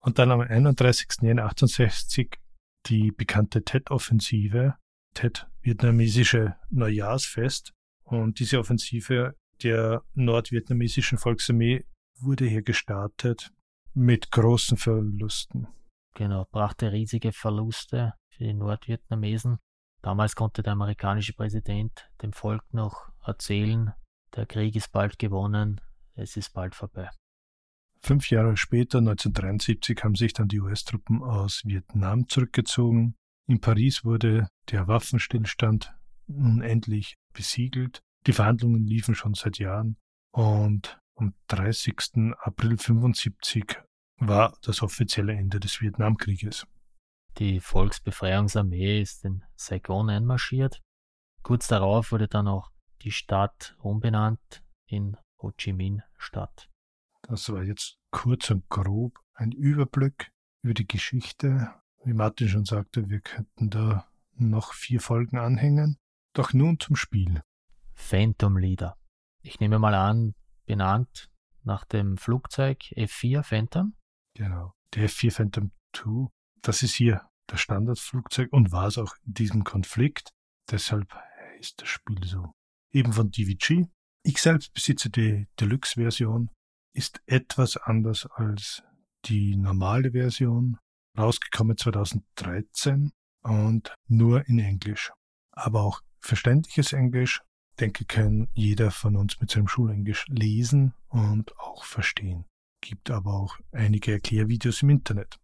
[0.00, 1.08] Und dann am 31.
[1.22, 2.38] Jänner 68
[2.86, 4.76] die bekannte Tet-Offensive,
[5.14, 7.72] Tet vietnamesische Neujahrsfest.
[8.04, 11.84] Und diese Offensive der nordvietnamesischen Volksarmee
[12.20, 13.50] wurde hier gestartet
[13.94, 15.66] mit großen Verlusten.
[16.14, 19.58] Genau, brachte riesige Verluste für die Nordvietnamesen.
[20.02, 23.92] Damals konnte der amerikanische Präsident dem Volk noch erzählen,
[24.36, 25.80] der Krieg ist bald gewonnen,
[26.14, 27.08] es ist bald vorbei.
[28.00, 33.16] Fünf Jahre später, 1973, haben sich dann die US-Truppen aus Vietnam zurückgezogen.
[33.48, 35.94] In Paris wurde der Waffenstillstand
[36.28, 38.00] nun endlich besiegelt.
[38.26, 39.96] Die Verhandlungen liefen schon seit Jahren
[40.32, 41.96] und am 30.
[42.38, 43.80] April 1975
[44.18, 46.66] war das offizielle Ende des Vietnamkrieges.
[47.38, 50.82] Die Volksbefreiungsarmee ist in Saigon einmarschiert.
[51.44, 52.72] Kurz darauf wurde dann auch
[53.02, 56.68] die Stadt umbenannt in Ho Chi Minh Stadt.
[57.22, 61.72] Das war jetzt kurz und grob ein Überblick über die Geschichte.
[62.02, 65.96] Wie Martin schon sagte, wir könnten da noch vier Folgen anhängen.
[66.32, 67.42] Doch nun zum Spiel.
[67.94, 68.96] Phantom Leader.
[69.42, 70.34] Ich nehme mal an,
[70.66, 71.30] benannt
[71.62, 73.94] nach dem Flugzeug F4 Phantom.
[74.34, 74.74] Genau.
[74.94, 76.28] Der F4 Phantom 2,
[76.62, 80.30] das ist hier das Standardflugzeug und war es auch in diesem Konflikt.
[80.70, 81.12] Deshalb
[81.58, 82.52] ist das Spiel so.
[82.92, 83.86] Eben von DVG.
[84.22, 86.50] Ich selbst besitze die Deluxe-Version.
[86.94, 88.82] Ist etwas anders als
[89.24, 90.78] die normale Version.
[91.16, 93.10] Rausgekommen 2013
[93.42, 95.12] und nur in Englisch.
[95.52, 97.42] Aber auch verständliches Englisch
[97.80, 102.44] denke, kann jeder von uns mit seinem Schulenglisch lesen und auch verstehen.
[102.80, 105.38] Gibt aber auch einige Erklärvideos im Internet.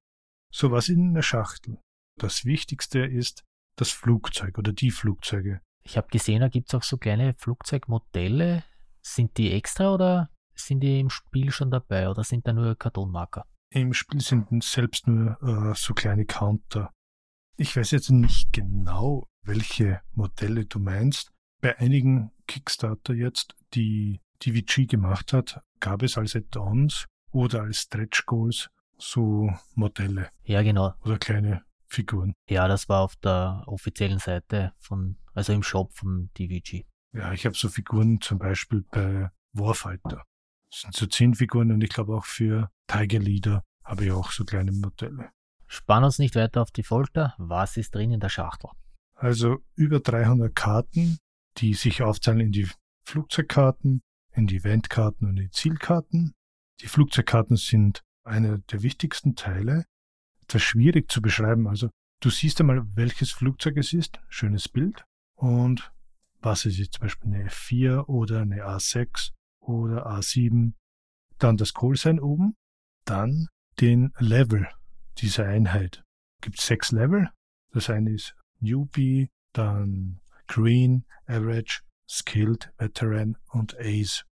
[0.53, 1.79] So was in der Schachtel.
[2.17, 3.45] Das Wichtigste ist
[3.77, 5.61] das Flugzeug oder die Flugzeuge.
[5.83, 8.65] Ich habe gesehen, da gibt es auch so kleine Flugzeugmodelle.
[9.03, 13.45] Sind die extra oder sind die im Spiel schon dabei oder sind da nur Kartonmarker?
[13.71, 16.91] Im Spiel sind selbst nur äh, so kleine Counter.
[17.57, 24.87] Ich weiß jetzt nicht genau, welche Modelle du meinst, bei einigen Kickstarter jetzt, die DVG
[24.87, 30.31] gemacht hat, gab es als Add-ons oder als Stretch Goals so Modelle.
[30.45, 30.95] Ja, genau.
[31.03, 32.35] Oder kleine Figuren.
[32.49, 36.85] Ja, das war auf der offiziellen Seite von, also im Shop von DVG.
[37.13, 40.25] Ja, ich habe so Figuren zum Beispiel bei Warfighter.
[40.71, 44.33] Das sind so zehn Figuren und ich glaube auch für Tiger Leader habe ich auch
[44.33, 45.31] so kleine Modelle.
[45.67, 47.35] Spann uns nicht weiter auf die Folter.
[47.39, 48.71] Was ist drin in der Schachtel?
[49.15, 51.19] Also über 300 Karten
[51.59, 52.69] die sich aufteilen in die
[53.05, 54.03] Flugzeugkarten,
[54.33, 56.35] in die Eventkarten und die Zielkarten.
[56.81, 59.85] Die Flugzeugkarten sind einer der wichtigsten Teile.
[60.55, 61.67] Etwas schwierig zu beschreiben.
[61.67, 61.91] Also
[62.21, 64.21] du siehst einmal, welches Flugzeug es ist.
[64.29, 65.05] Schönes Bild.
[65.35, 65.93] Und
[66.43, 70.75] was es ist, zum Beispiel eine F4 oder eine A6 oder A7.
[71.39, 72.55] Dann das Callsign oben.
[73.05, 73.49] Dann
[73.81, 74.69] den Level
[75.19, 76.05] dieser Einheit.
[76.41, 77.31] Gibt sechs Level.
[77.73, 84.25] Das eine ist Newbie, dann Green, Average, Skilled, Veteran und Ace.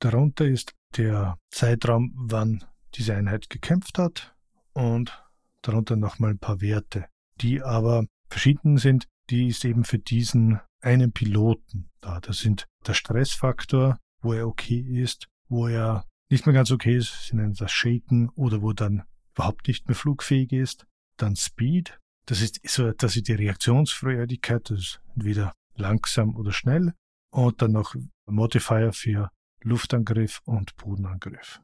[0.00, 4.34] Darunter ist der Zeitraum, wann diese Einheit gekämpft hat
[4.72, 5.21] und
[5.62, 7.06] darunter nochmal ein paar Werte,
[7.40, 9.08] die aber verschieden sind.
[9.30, 12.20] Die ist eben für diesen einen Piloten da.
[12.20, 17.26] Das sind der Stressfaktor, wo er okay ist, wo er nicht mehr ganz okay ist,
[17.26, 19.04] sie nennen das Shaken oder wo dann
[19.34, 20.86] überhaupt nicht mehr flugfähig ist.
[21.16, 26.94] Dann Speed, das ist so etwas wie die Reaktionsfreudigkeit, das ist entweder langsam oder schnell.
[27.30, 27.94] Und dann noch
[28.26, 29.30] Modifier für
[29.62, 31.60] Luftangriff und Bodenangriff.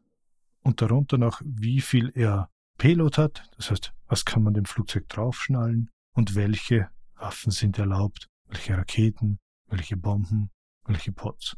[0.63, 5.09] Und darunter noch, wie viel er Payload hat, das heißt, was kann man dem Flugzeug
[5.09, 10.51] draufschnallen und welche Waffen sind erlaubt, welche Raketen, welche Bomben,
[10.85, 11.57] welche Pots.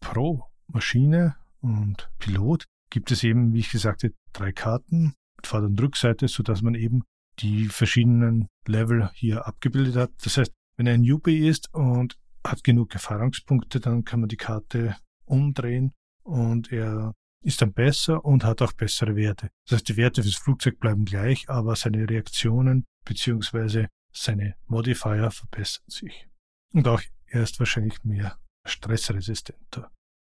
[0.00, 5.66] Pro Maschine und Pilot gibt es eben, wie ich gesagt habe, drei Karten mit Vorder-
[5.66, 7.02] und Rückseite, sodass man eben
[7.40, 10.10] die verschiedenen Level hier abgebildet hat.
[10.22, 14.36] Das heißt, wenn er ein Newbie ist und hat genug Erfahrungspunkte, dann kann man die
[14.36, 14.96] Karte
[15.26, 17.14] umdrehen und er
[17.44, 19.50] ist dann besser und hat auch bessere Werte.
[19.66, 23.86] Das heißt, die Werte fürs Flugzeug bleiben gleich, aber seine Reaktionen bzw.
[24.12, 26.28] seine Modifier verbessern sich.
[26.72, 29.90] Und auch er ist wahrscheinlich mehr stressresistenter.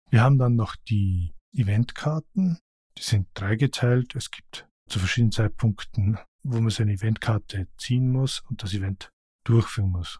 [0.09, 2.59] Wir haben dann noch die Eventkarten.
[2.97, 4.15] Die sind dreigeteilt.
[4.15, 9.11] Es gibt zu verschiedenen Zeitpunkten, wo man seine Eventkarte ziehen muss und das Event
[9.43, 10.19] durchführen muss.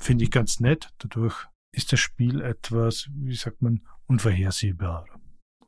[0.00, 0.90] Finde ich ganz nett.
[0.98, 5.06] Dadurch ist das Spiel etwas, wie sagt man, unvorhersehbar.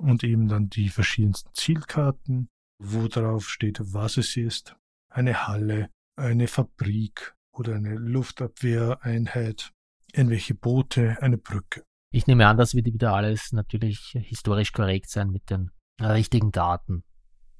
[0.00, 2.48] Und eben dann die verschiedensten Zielkarten,
[2.82, 4.74] wo drauf steht, was es ist.
[5.10, 9.72] Eine Halle, eine Fabrik oder eine Luftabwehreinheit,
[10.12, 11.84] irgendwelche Boote, eine Brücke.
[12.12, 15.70] Ich nehme an, das wird wieder alles natürlich historisch korrekt sein mit den
[16.00, 17.04] richtigen Daten,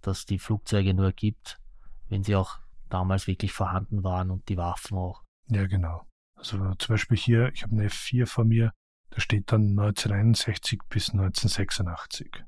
[0.01, 1.61] dass die Flugzeuge nur gibt,
[2.09, 5.23] wenn sie auch damals wirklich vorhanden waren und die Waffen auch.
[5.49, 6.07] Ja, genau.
[6.37, 8.73] Also zum Beispiel hier, ich habe eine F4 vor mir,
[9.11, 12.45] da steht dann 1961 bis 1986.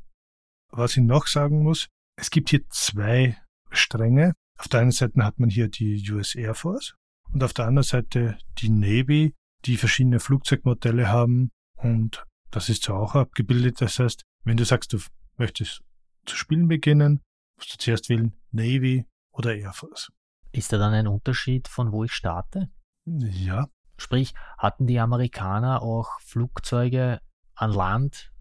[0.70, 3.36] Was ich noch sagen muss, es gibt hier zwei
[3.70, 4.34] Stränge.
[4.58, 6.94] Auf der einen Seite hat man hier die US Air Force
[7.32, 9.34] und auf der anderen Seite die Navy,
[9.64, 13.80] die verschiedene Flugzeugmodelle haben und das ist so auch abgebildet.
[13.80, 14.98] Das heißt, wenn du sagst, du
[15.36, 15.82] möchtest
[16.26, 17.20] zu spielen beginnen,
[17.56, 20.10] musst du zuerst wählen Navy oder Air Force.
[20.52, 22.70] Ist da dann ein Unterschied, von wo ich starte?
[23.06, 23.68] Ja.
[24.02, 27.20] Sprich, hatten die Amerikaner auch Flugzeuge
[27.54, 28.32] an Land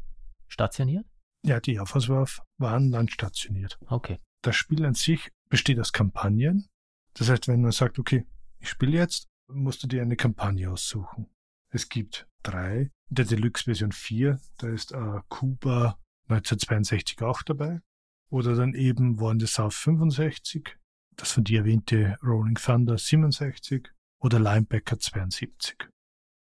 [0.47, 1.05] stationiert?
[1.45, 3.79] Ja, die Air Force war, war an Land stationiert.
[3.85, 4.17] Okay.
[4.41, 6.67] Das Spiel an sich besteht aus Kampagnen.
[7.13, 8.25] Das heißt, wenn man sagt, okay,
[8.59, 11.27] ich spiele jetzt, musst du dir eine Kampagne aussuchen.
[11.69, 12.89] Es gibt drei.
[13.09, 17.81] In der Deluxe-Version 4, da ist äh, Kuba 1962 auch dabei.
[18.29, 20.75] Oder dann eben War in the South 65,
[21.17, 23.91] das von dir erwähnte Rolling Thunder 67
[24.21, 25.89] oder Linebacker 72.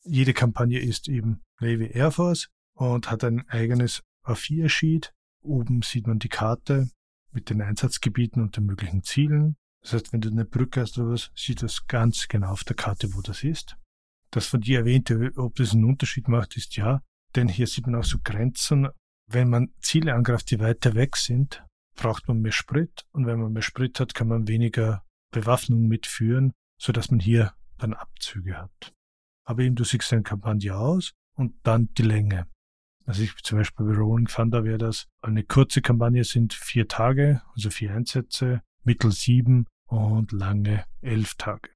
[0.04, 5.12] Jede Kampagne ist eben Navy Air Force und hat ein eigenes A4-Sheet.
[5.42, 6.90] Oben sieht man die Karte
[7.32, 9.56] mit den Einsatzgebieten und den möglichen Zielen.
[9.80, 12.76] Das heißt, wenn du eine Brücke hast oder was, sieht das ganz genau auf der
[12.76, 13.76] Karte, wo das ist.
[14.30, 17.02] Das von dir erwähnte, ob das einen Unterschied macht, ist ja,
[17.34, 18.88] denn hier sieht man auch so Grenzen.
[19.26, 21.64] Wenn man Ziele angreift, die weiter weg sind,
[21.96, 26.52] braucht man mehr Sprit und wenn man mehr Sprit hat, kann man weniger Bewaffnung mitführen,
[26.78, 28.94] so dass man hier dann Abzüge hat.
[29.44, 32.46] Aber eben du siehst eine Kampagne aus und dann die Länge.
[33.04, 37.42] Also ich zum Beispiel bei Rolling Thunder wäre das eine kurze Kampagne sind vier Tage,
[37.54, 41.70] also vier Einsätze, mittel sieben und lange elf Tage.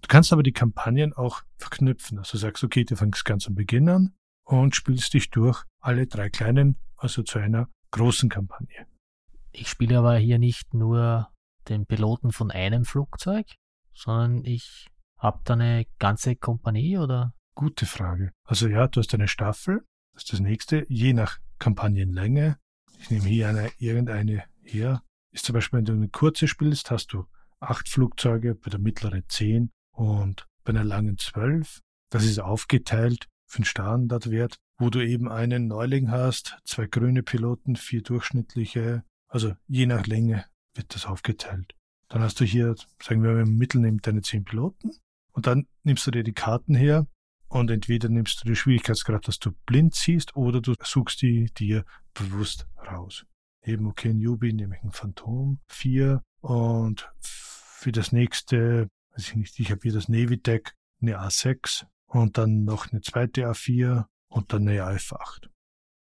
[0.00, 2.18] Du kannst aber die Kampagnen auch verknüpfen.
[2.18, 6.28] Also sagst, okay, du fängst ganz am Beginn an und spielst dich durch alle drei
[6.28, 8.86] kleinen, also zu einer großen Kampagne.
[9.52, 11.30] Ich spiele aber hier nicht nur
[11.68, 13.46] den Piloten von einem Flugzeug,
[13.94, 14.88] sondern ich
[15.22, 17.32] habe da eine ganze Kompanie oder?
[17.54, 18.32] Gute Frage.
[18.44, 22.58] Also ja, du hast eine Staffel, das ist das nächste, je nach Kampagnenlänge.
[22.98, 25.02] Ich nehme hier eine, irgendeine her.
[25.30, 27.26] Ist zum Beispiel, wenn du eine kurze spielst, hast du
[27.60, 31.80] acht Flugzeuge, bei der mittleren zehn und bei einer langen zwölf.
[32.10, 37.76] Das ist aufgeteilt für den Standardwert, wo du eben einen Neuling hast, zwei grüne Piloten,
[37.76, 40.44] vier durchschnittliche, also je nach Länge
[40.74, 41.74] wird das aufgeteilt.
[42.08, 44.90] Dann hast du hier, sagen wir, im Mittel nimmt deine zehn Piloten
[45.32, 47.06] und dann nimmst du dir die Karten her
[47.48, 51.84] und entweder nimmst du die Schwierigkeitsgrad, dass du blind siehst, oder du suchst die dir
[52.14, 53.24] bewusst raus.
[53.64, 59.60] Eben, okay, Newbie nehme ich ein Phantom 4 und für das nächste, weiß ich nicht,
[59.60, 64.52] ich habe hier das Navy Deck, eine A6 und dann noch eine zweite A4 und
[64.52, 65.48] dann eine AF8.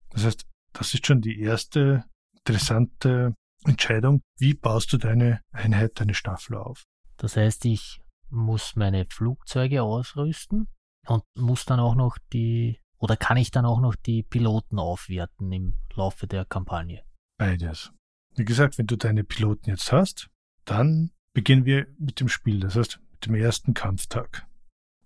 [0.09, 2.03] Das heißt, das ist schon die erste
[2.33, 4.21] interessante Entscheidung.
[4.37, 6.85] Wie baust du deine Einheit, deine Staffel auf?
[7.17, 7.99] Das heißt, ich
[8.29, 10.67] muss meine Flugzeuge ausrüsten
[11.07, 15.51] und muss dann auch noch die Oder kann ich dann auch noch die Piloten aufwerten
[15.51, 17.03] im Laufe der Kampagne?
[17.37, 17.91] Beides.
[18.35, 20.29] Wie gesagt, wenn du deine Piloten jetzt hast,
[20.65, 24.47] dann beginnen wir mit dem Spiel, das heißt mit dem ersten Kampftag.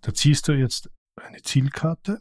[0.02, 2.20] Da ziehst du jetzt eine Zielkarte,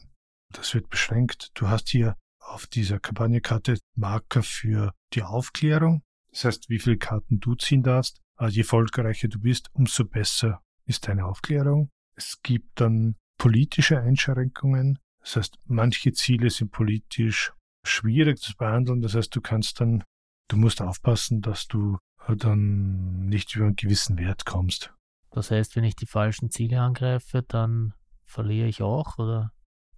[0.52, 1.50] das wird beschränkt.
[1.54, 6.02] Du hast hier auf dieser Kampagnekarte Marker für die Aufklärung.
[6.30, 8.20] Das heißt, wie viele Karten du ziehen darfst.
[8.36, 11.88] Also je erfolgreicher du bist, umso besser ist deine Aufklärung.
[12.16, 14.98] Es gibt dann politische Einschränkungen.
[15.20, 17.52] Das heißt, manche Ziele sind politisch
[17.86, 19.00] schwierig zu behandeln.
[19.00, 20.04] Das heißt, du kannst dann,
[20.48, 24.92] du musst aufpassen, dass du dann nicht über einen gewissen Wert kommst.
[25.30, 29.52] Das heißt, wenn ich die falschen Ziele angreife, dann verliere ich auch oder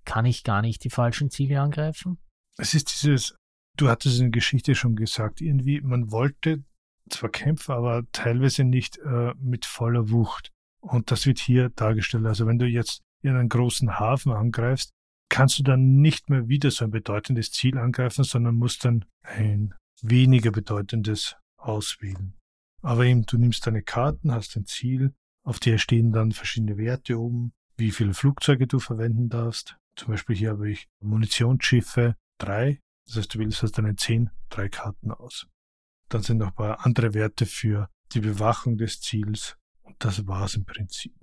[0.05, 2.19] kann ich gar nicht die falschen Ziele angreifen?
[2.59, 3.35] Es ist dieses,
[3.77, 6.65] du hattest in der Geschichte schon gesagt, irgendwie, man wollte
[7.09, 10.53] zwar kämpfen, aber teilweise nicht äh, mit voller Wucht.
[10.83, 12.27] Und das wird hier dargestellt.
[12.27, 14.91] Also wenn du jetzt in einen großen Hafen angreifst,
[15.29, 19.75] kannst du dann nicht mehr wieder so ein bedeutendes Ziel angreifen, sondern musst dann ein
[20.03, 22.35] weniger bedeutendes auswählen.
[22.83, 25.15] Aber eben, du nimmst deine Karten, hast ein Ziel,
[25.45, 29.77] auf der stehen dann verschiedene Werte oben, wie viele Flugzeuge du verwenden darfst.
[29.97, 32.81] Zum Beispiel hier habe ich Munitionsschiffe, drei.
[33.07, 35.47] Das heißt, du wählst aus deinen zehn drei Karten aus.
[36.09, 39.57] Dann sind noch ein paar andere Werte für die Bewachung des Ziels.
[39.99, 41.15] Das war's im Prinzip.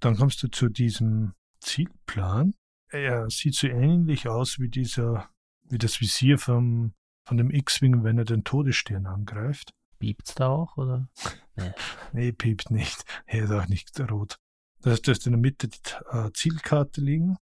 [0.00, 2.54] Dann kommst du zu diesem Zielplan.
[2.90, 5.30] Er sieht so ähnlich aus wie dieser,
[5.64, 6.94] wie das Visier vom,
[7.26, 9.72] von dem X-Wing, wenn er den Todesstern angreift.
[9.98, 11.08] Piept's da auch, oder?
[11.58, 11.72] Nee.
[12.12, 13.02] nee, piept nicht.
[13.24, 14.36] Er ist auch nicht rot.
[14.82, 15.78] Das heißt, du hast in der Mitte die
[16.10, 17.38] äh, Zielkarte liegen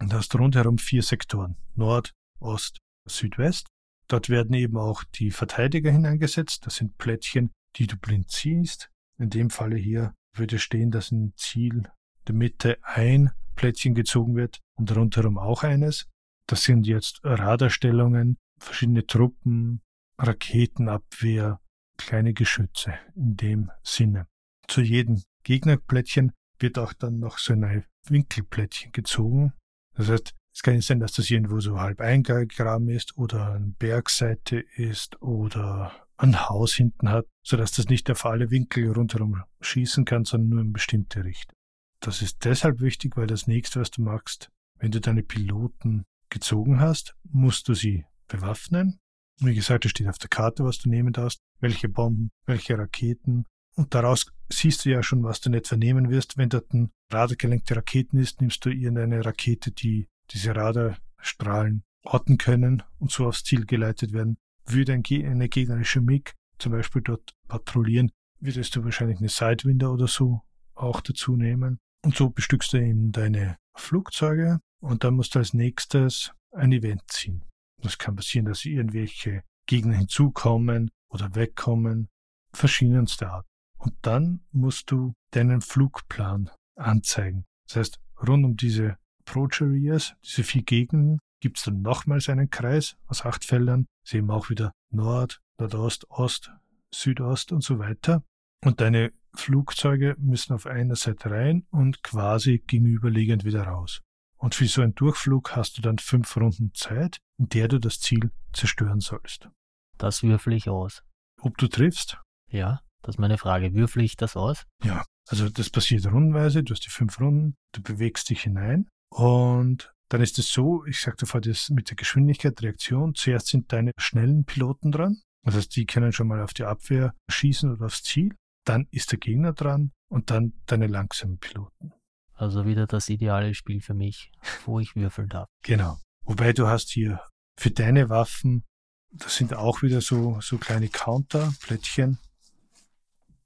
[0.00, 1.56] und hast rundherum vier Sektoren.
[1.74, 3.68] Nord, Ost, Südwest.
[4.06, 6.64] Dort werden eben auch die Verteidiger hineingesetzt.
[6.64, 8.90] Das sind Plättchen, die du blind ziehst.
[9.18, 11.90] In dem Falle hier würde stehen, dass ein Ziel
[12.26, 16.06] der Mitte ein Plättchen gezogen wird und rundherum auch eines.
[16.46, 19.82] Das sind jetzt Radarstellungen, verschiedene Truppen,
[20.18, 21.60] Raketenabwehr,
[21.96, 24.26] kleine Geschütze in dem Sinne.
[24.68, 29.52] Zu jedem Gegnerplättchen wird auch dann noch so ein Winkelplättchen gezogen.
[29.94, 33.74] Das heißt, es kann nicht sein, dass das irgendwo so halb eingegraben ist oder eine
[33.78, 40.04] Bergseite ist oder ein Haus hinten hat, sodass das nicht auf alle Winkel rundherum schießen
[40.04, 41.54] kann, sondern nur in bestimmte Richtung.
[42.00, 46.80] Das ist deshalb wichtig, weil das nächste, was du machst, wenn du deine Piloten gezogen
[46.80, 48.98] hast, musst du sie bewaffnen.
[49.40, 53.44] Wie gesagt, es steht auf der Karte, was du nehmen darfst, welche Bomben, welche Raketen.
[53.76, 56.36] Und daraus siehst du ja schon, was du nicht vernehmen wirst.
[56.36, 62.82] Wenn dort ein radargelenkte Raketen ist, nimmst du irgendeine Rakete, die diese Radarstrahlen orten können
[62.98, 64.36] und so aufs Ziel geleitet werden.
[64.68, 68.10] Würde eine gegnerische MiG zum Beispiel dort patrouillieren,
[68.40, 70.42] würdest du wahrscheinlich eine Sidewinder oder so
[70.74, 71.78] auch dazu nehmen.
[72.04, 77.02] Und so bestückst du eben deine Flugzeuge und dann musst du als nächstes ein Event
[77.08, 77.44] ziehen.
[77.82, 82.08] Das kann passieren, dass irgendwelche Gegner hinzukommen oder wegkommen,
[82.52, 83.46] verschiedenste Art.
[83.78, 87.44] Und dann musst du deinen Flugplan anzeigen.
[87.68, 92.96] Das heißt, rund um diese Approach diese vier Gegenden, gibt es dann nochmals einen Kreis
[93.06, 93.86] aus acht Feldern.
[94.04, 96.50] Sie haben auch wieder Nord, Nordost, Ost,
[96.92, 98.22] Südost und so weiter.
[98.64, 104.00] Und deine Flugzeuge müssen auf einer Seite rein und quasi gegenüberliegend wieder raus.
[104.36, 108.00] Und für so einen Durchflug hast du dann fünf Runden Zeit, in der du das
[108.00, 109.48] Ziel zerstören sollst.
[109.96, 111.02] Das würfel ich aus.
[111.40, 112.18] Ob du triffst?
[112.50, 113.74] Ja, das ist meine Frage.
[113.74, 114.64] Würfel ich das aus?
[114.82, 119.92] Ja, also das passiert rundenweise, du hast die fünf Runden, du bewegst dich hinein und
[120.08, 123.92] dann ist es so, ich sagte vorher das mit der Geschwindigkeit, Reaktion, zuerst sind deine
[123.98, 128.02] schnellen Piloten dran, das heißt, die können schon mal auf die Abwehr schießen oder aufs
[128.02, 128.34] Ziel,
[128.64, 131.92] dann ist der Gegner dran und dann deine langsamen Piloten.
[132.34, 134.30] Also wieder das ideale Spiel für mich,
[134.64, 135.48] wo ich würfeln darf.
[135.62, 135.98] Genau.
[136.24, 137.20] Wobei du hast hier
[137.58, 138.64] für deine Waffen,
[139.10, 142.18] das sind auch wieder so, so kleine Counter-Plättchen,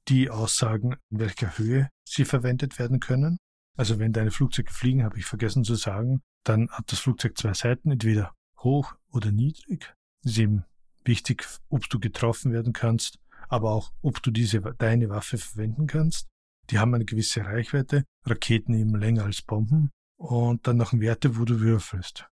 [0.09, 3.39] die aussagen, in welcher Höhe sie verwendet werden können.
[3.77, 7.55] Also wenn deine Flugzeuge fliegen, habe ich vergessen zu sagen, dann hat das Flugzeug zwei
[7.55, 9.95] Seiten, entweder hoch oder niedrig.
[10.23, 10.65] Das ist eben
[11.05, 13.19] wichtig, ob du getroffen werden kannst,
[13.49, 16.29] aber auch, ob du diese, deine Waffe verwenden kannst.
[16.71, 21.45] Die haben eine gewisse Reichweite, Raketen eben länger als Bomben und dann noch Werte, wo
[21.45, 22.27] du würfelst.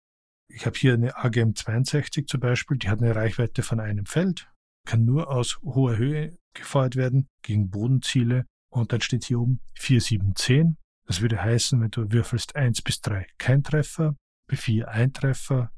[0.48, 4.48] Ich habe hier eine AGM 62 zum Beispiel, die hat eine Reichweite von einem Feld,
[4.86, 10.00] kann nur aus hoher Höhe gefeuert werden gegen Bodenziele und dann steht hier oben 4,
[10.00, 10.76] 7, 10.
[11.06, 14.16] Das würde heißen, wenn du würfelst 1 bis 3 kein Treffer,
[14.48, 15.70] bei 4 ein Treffer,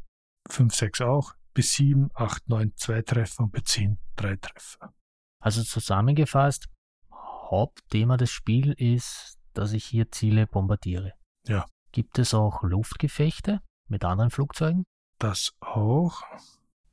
[0.50, 4.94] 5, 6 auch, bis 7, 8, 9 zwei Treffer und bei 10 drei Treffer.
[5.40, 6.68] Also zusammengefasst,
[7.12, 11.14] Hauptthema des Spiels ist, dass ich hier Ziele bombardiere.
[11.46, 11.66] Ja.
[11.92, 13.60] Gibt es auch Luftgefechte?
[13.88, 14.84] mit anderen Flugzeugen?
[15.18, 16.22] Das auch.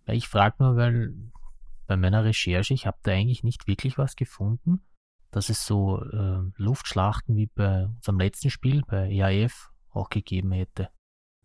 [0.08, 1.14] Ich frage nur, weil
[1.88, 4.82] bei meiner Recherche, ich habe da eigentlich nicht wirklich was gefunden,
[5.36, 10.90] dass es so äh, Luftschlachten wie bei unserem letzten Spiel, bei EAF, auch gegeben hätte.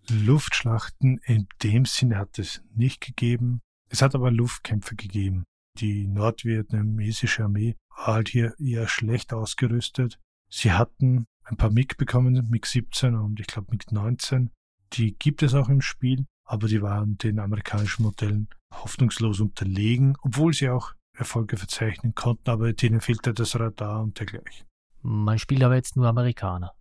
[0.08, 3.60] Luftschlachten in dem Sinne hat es nicht gegeben.
[3.88, 5.44] Es hat aber Luftkämpfe gegeben.
[5.80, 10.20] Die nordvietnamesische Armee war halt hier eher schlecht ausgerüstet.
[10.48, 14.50] Sie hatten ein paar MiG bekommen, MiG 17 und ich glaube MiG 19.
[14.92, 20.52] Die gibt es auch im Spiel, aber die waren den amerikanischen Modellen hoffnungslos unterlegen, obwohl
[20.52, 24.66] sie auch Erfolge verzeichnen konnten, aber denen fehlte das Radar und dergleichen.
[25.02, 26.74] Man spielt aber jetzt nur Amerikaner,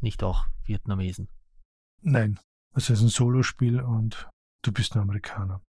[0.00, 1.28] nicht auch Vietnamesen.
[2.02, 2.40] Nein,
[2.74, 4.28] es ist ein Solospiel und
[4.62, 5.62] du bist ein Amerikaner.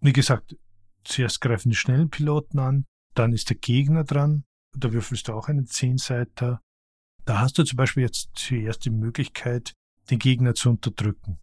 [0.00, 0.56] Wie gesagt,
[1.04, 2.84] zuerst greifen die schnellen Piloten an,
[3.14, 4.44] dann ist der Gegner dran,
[4.76, 6.60] da würfelst du auch einen Zehnseiter.
[7.24, 9.74] Da hast du zum Beispiel jetzt zuerst die Möglichkeit,
[10.10, 11.38] den Gegner zu unterdrücken.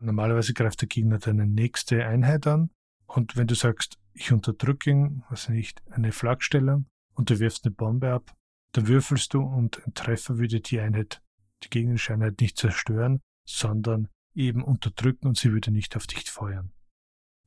[0.00, 2.70] Normalerweise greift der Gegner deine nächste Einheit an
[3.06, 7.74] und wenn du sagst, ich unterdrücke ihn, also nicht eine Flakstellung und du wirfst eine
[7.74, 8.34] Bombe ab,
[8.72, 11.22] dann würfelst du und ein Treffer würde die Einheit,
[11.62, 16.72] die gegnerische Einheit nicht zerstören, sondern eben unterdrücken und sie würde nicht auf dich feuern.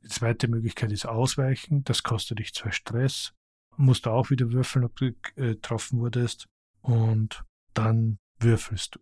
[0.03, 3.34] Die zweite Möglichkeit ist Ausweichen, das kostet dich zwei Stress,
[3.76, 6.47] musst du auch wieder würfeln, ob du äh, getroffen wurdest
[6.82, 7.43] und
[7.74, 8.99] dann würfelst du.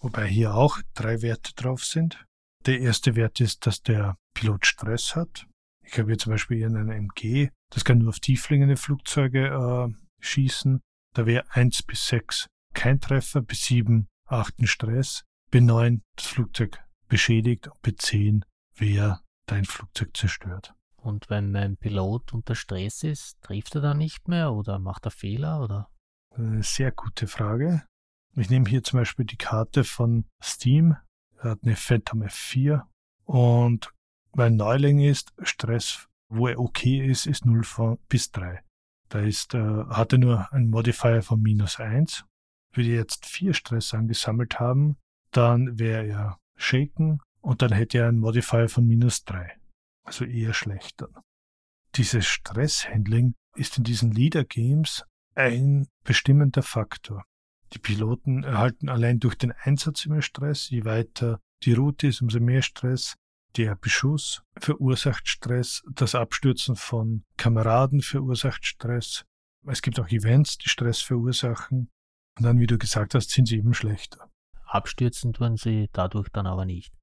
[0.00, 2.24] Wobei hier auch drei Werte drauf sind.
[2.66, 5.46] Der erste Wert ist, dass der Pilot Stress hat.
[5.82, 9.94] Ich habe hier zum Beispiel hier einen MG, das kann nur auf tiefliegende Flugzeuge äh,
[10.20, 10.80] schießen.
[11.14, 16.78] Da wäre 1 bis 6 kein Treffer, bis 7 8 ein Stress, B9 das Flugzeug
[17.08, 18.42] beschädigt und B10
[18.74, 20.74] wäre dein Flugzeug zerstört.
[20.96, 25.10] Und wenn mein Pilot unter Stress ist, trifft er dann nicht mehr oder macht er
[25.10, 25.90] Fehler oder?
[26.34, 27.82] Eine sehr gute Frage.
[28.34, 30.96] Ich nehme hier zum Beispiel die Karte von Steam.
[31.38, 32.82] Er hat eine Phantom F4
[33.24, 33.92] und
[34.32, 38.62] weil Neuling ist, Stress, wo er okay ist, ist 0 von, bis 3.
[39.08, 42.24] Da ist, äh, hat er nur einen Modifier von minus 1.
[42.72, 44.96] Würde er jetzt 4 Stress angesammelt haben,
[45.30, 49.58] dann wäre er shaken und dann hätte er einen Modifier von minus 3.
[50.04, 51.08] Also eher schlechter.
[51.96, 55.04] Dieses Stresshandling ist in diesen Leader Games
[55.34, 57.24] ein bestimmender Faktor.
[57.74, 60.68] Die Piloten erhalten allein durch den Einsatz immer Stress.
[60.70, 63.14] Je weiter die Route ist, umso mehr Stress.
[63.56, 65.82] Der Beschuss verursacht Stress.
[65.92, 69.26] Das Abstürzen von Kameraden verursacht Stress.
[69.66, 71.90] Es gibt auch Events, die Stress verursachen.
[72.38, 74.30] Und dann, wie du gesagt hast, sind sie eben schlechter.
[74.64, 76.94] Abstürzen tun sie dadurch dann aber nicht.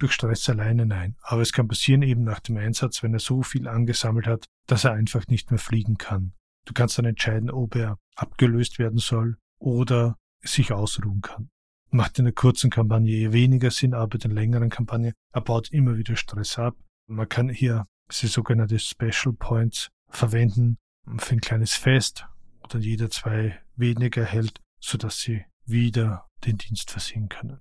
[0.00, 1.16] Durch Stress alleine nein.
[1.22, 4.82] Aber es kann passieren eben nach dem Einsatz, wenn er so viel angesammelt hat, dass
[4.82, 6.32] er einfach nicht mehr fliegen kann.
[6.64, 11.50] Du kannst dann entscheiden, ob er abgelöst werden soll oder sich ausruhen kann.
[11.94, 15.98] Macht in der kurzen Kampagne weniger Sinn, aber in der längeren Kampagne, er baut immer
[15.98, 16.74] wieder Stress ab.
[17.06, 20.78] Man kann hier diese sogenannte Special Points verwenden
[21.18, 22.26] für ein kleines Fest
[22.64, 27.60] oder jeder zwei weniger hält, sodass sie wieder den Dienst versehen können.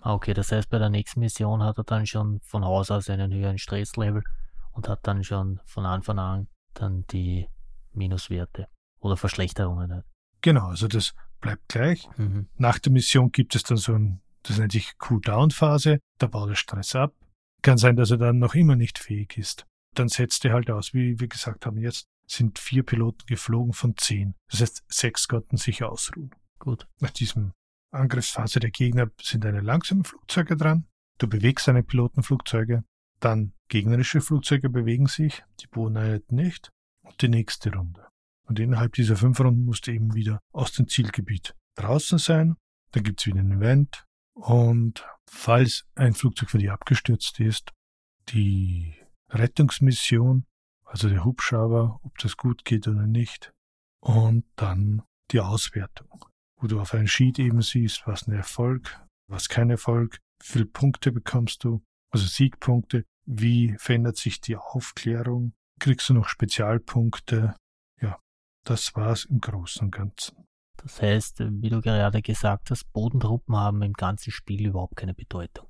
[0.00, 3.10] Ah, okay, das heißt, bei der nächsten Mission hat er dann schon von Haus aus
[3.10, 4.22] einen höheren Stresslevel
[4.70, 7.48] und hat dann schon von Anfang an dann die
[7.92, 8.68] Minuswerte
[9.00, 10.06] oder Verschlechterungen halt.
[10.42, 12.08] Genau, also das bleibt gleich.
[12.18, 12.48] Mhm.
[12.56, 16.56] Nach der Mission gibt es dann so ein, das nennt sich Cooldown-Phase, da baut er
[16.56, 17.14] Stress ab.
[17.62, 19.66] Kann sein, dass er dann noch immer nicht fähig ist.
[19.94, 23.96] Dann setzt er halt aus, wie wir gesagt haben, jetzt sind vier Piloten geflogen von
[23.96, 24.34] zehn.
[24.50, 26.34] Das heißt, sechs konnten sich ausruhen.
[26.58, 26.88] Gut.
[27.00, 27.52] Nach diesem
[27.92, 30.86] Angriffsphase der Gegner sind eine langsame Flugzeuge dran.
[31.18, 32.84] Du bewegst deine Pilotenflugzeuge.
[33.20, 36.70] Dann gegnerische Flugzeuge bewegen sich, die Bodeneinheiten nicht.
[37.02, 38.08] Und die nächste Runde.
[38.46, 42.56] Und innerhalb dieser fünf Runden musst du eben wieder aus dem Zielgebiet draußen sein.
[42.92, 44.04] Dann gibt's wieder ein Event.
[44.34, 47.70] Und falls ein Flugzeug für dich abgestürzt ist,
[48.28, 48.94] die
[49.30, 50.46] Rettungsmission,
[50.84, 53.52] also der Hubschrauber, ob das gut geht oder nicht.
[54.00, 56.26] Und dann die Auswertung
[56.62, 60.66] wo du auf einem Sheet eben siehst, was ein Erfolg, was kein Erfolg, wie viele
[60.66, 67.56] Punkte bekommst du, also Siegpunkte, wie verändert sich die Aufklärung, kriegst du noch Spezialpunkte,
[68.64, 70.44] das war's im Großen und Ganzen.
[70.76, 75.68] Das heißt, wie du gerade gesagt hast, Bodentruppen haben im ganzen Spiel überhaupt keine Bedeutung.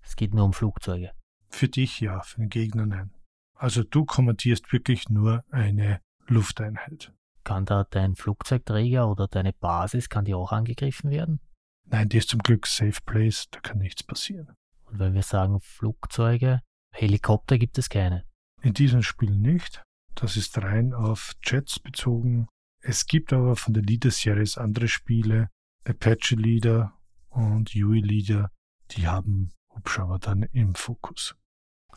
[0.00, 1.12] Es geht nur um Flugzeuge.
[1.48, 3.10] Für dich ja, für den Gegner nein.
[3.54, 7.12] Also du kommandierst wirklich nur eine Lufteinheit.
[7.44, 11.40] Kann da dein Flugzeugträger oder deine Basis, kann die auch angegriffen werden?
[11.86, 14.54] Nein, die ist zum Glück Safe Place, da kann nichts passieren.
[14.84, 16.60] Und wenn wir sagen Flugzeuge,
[16.92, 18.24] Helikopter gibt es keine?
[18.62, 19.82] In diesem Spiel nicht.
[20.20, 22.48] Das ist rein auf Jets bezogen.
[22.80, 25.48] Es gibt aber von der Leader-Series andere Spiele,
[25.84, 26.92] Apache Leader
[27.28, 28.50] und UE Leader,
[28.90, 31.36] die haben Hubschrauber dann im Fokus.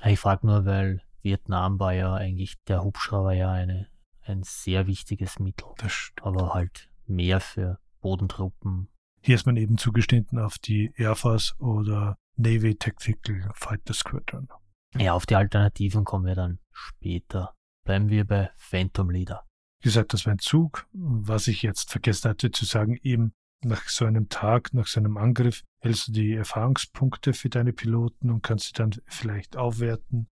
[0.03, 3.87] Ich frage nur, weil Vietnam war ja eigentlich der Hubschrauber ja eine,
[4.21, 5.67] ein sehr wichtiges Mittel.
[5.77, 6.27] Das stimmt.
[6.27, 8.89] Aber halt mehr für Bodentruppen.
[9.21, 14.47] Hier ist man eben zugestanden auf die Air Force oder Navy Tactical Fighter Squadron.
[14.95, 17.55] Ja, auf die Alternativen kommen wir dann später.
[17.91, 19.43] Bleiben wir bei Phantom Leader.
[19.81, 20.87] Wie gesagt, das war ein Zug.
[20.93, 23.33] Was ich jetzt vergessen hatte zu sagen, eben
[23.65, 28.29] nach so einem Tag, nach so einem Angriff, hältst du die Erfahrungspunkte für deine Piloten
[28.29, 30.29] und kannst sie dann vielleicht aufwerten.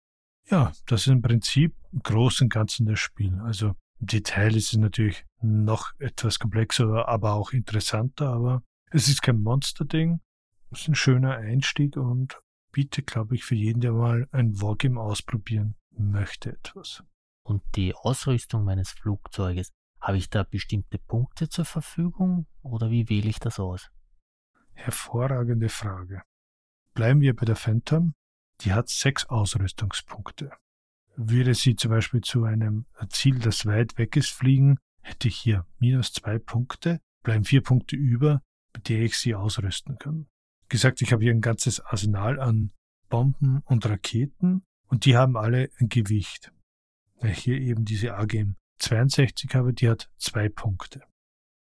[0.50, 3.38] Ja, das ist im Prinzip im Großen und Ganzen das Spiel.
[3.44, 9.22] Also im Detail ist es natürlich noch etwas komplexer, aber auch interessanter, aber es ist
[9.22, 10.18] kein Monsterding.
[10.72, 12.36] Es ist ein schöner Einstieg und
[12.72, 17.04] bietet, glaube ich, für jeden, der mal ein Wargame ausprobieren möchte, etwas.
[17.44, 19.70] Und die Ausrüstung meines Flugzeuges,
[20.00, 23.90] habe ich da bestimmte Punkte zur Verfügung oder wie wähle ich das aus?
[24.72, 26.22] Hervorragende Frage.
[26.92, 28.14] Bleiben wir bei der Phantom.
[28.60, 30.52] Die hat sechs Ausrüstungspunkte.
[31.16, 35.66] Würde sie zum Beispiel zu einem Ziel, das weit weg ist, fliegen, hätte ich hier
[35.78, 38.42] minus zwei Punkte, bleiben vier Punkte über,
[38.74, 40.26] mit der ich sie ausrüsten kann.
[40.68, 42.72] Gesagt, ich habe hier ein ganzes Arsenal an
[43.08, 46.52] Bomben und Raketen und die haben alle ein Gewicht.
[47.24, 51.00] Weil ich hier eben diese AGM 62 habe, die hat zwei Punkte.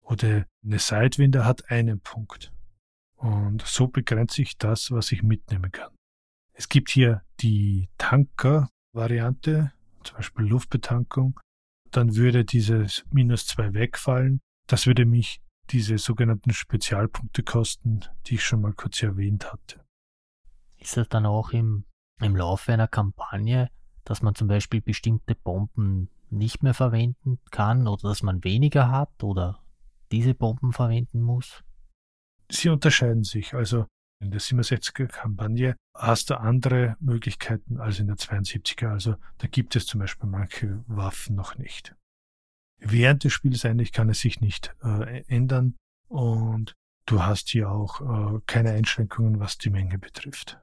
[0.02, 2.52] Oder eine Sidewinder hat einen Punkt.
[3.14, 5.94] Und so begrenze ich das, was ich mitnehmen kann.
[6.54, 11.38] Es gibt hier die Tanker-Variante, zum Beispiel Luftbetankung.
[11.92, 14.40] Dann würde dieses minus zwei wegfallen.
[14.66, 15.40] Das würde mich
[15.70, 19.84] diese sogenannten Spezialpunkte kosten, die ich schon mal kurz erwähnt hatte.
[20.78, 21.84] Ist das dann auch im,
[22.20, 23.70] im Laufe einer Kampagne,
[24.04, 29.22] dass man zum Beispiel bestimmte Bomben nicht mehr verwenden kann oder dass man weniger hat
[29.22, 29.62] oder
[30.12, 31.62] diese Bomben verwenden muss?
[32.50, 33.54] Sie unterscheiden sich.
[33.54, 33.86] Also
[34.20, 38.88] in der 67er Kampagne hast du andere Möglichkeiten als in der 72er.
[38.88, 41.94] Also da gibt es zum Beispiel manche Waffen noch nicht.
[42.78, 45.76] Während des Spiels eigentlich kann es sich nicht äh, ändern
[46.08, 46.74] und
[47.06, 50.60] du hast hier auch äh, keine Einschränkungen, was die Menge betrifft.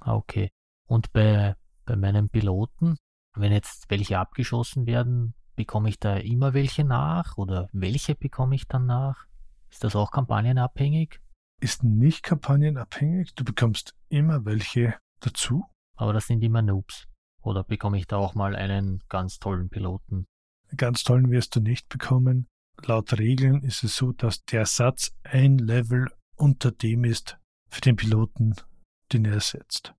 [0.00, 0.50] Ah, okay.
[0.86, 1.54] Und bei,
[1.90, 2.96] bei meinen Piloten,
[3.34, 8.68] wenn jetzt welche abgeschossen werden, bekomme ich da immer welche nach oder welche bekomme ich
[8.68, 9.26] dann nach?
[9.70, 11.20] Ist das auch kampagnenabhängig?
[11.60, 13.34] Ist nicht kampagnenabhängig.
[13.34, 15.64] Du bekommst immer welche dazu.
[15.96, 17.08] Aber das sind immer Noobs.
[17.42, 20.26] Oder bekomme ich da auch mal einen ganz tollen Piloten?
[20.76, 22.46] Ganz tollen wirst du nicht bekommen.
[22.84, 27.36] Laut Regeln ist es so, dass der Satz ein Level unter dem ist
[27.68, 28.54] für den Piloten,
[29.12, 29.92] den er setzt.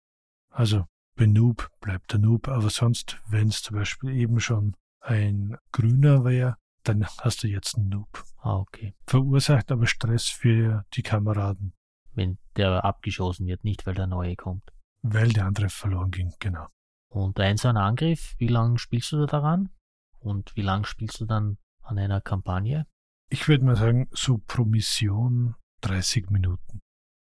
[0.50, 0.86] Also
[1.22, 6.26] bei Noob bleibt der Noob, aber sonst, wenn es zum Beispiel eben schon ein grüner
[6.26, 8.24] wäre, dann hast du jetzt einen Noob.
[8.38, 8.96] Ah, okay.
[9.06, 11.76] Verursacht aber Stress für die Kameraden.
[12.16, 14.64] Wenn der abgeschossen wird, nicht weil der neue kommt.
[15.04, 16.66] Weil der andere verloren ging, genau.
[17.12, 19.70] Und ein so ein Angriff, wie lange spielst du da daran?
[20.18, 22.88] Und wie lange spielst du dann an einer Kampagne?
[23.30, 26.80] Ich würde mal sagen, so pro Mission 30 Minuten.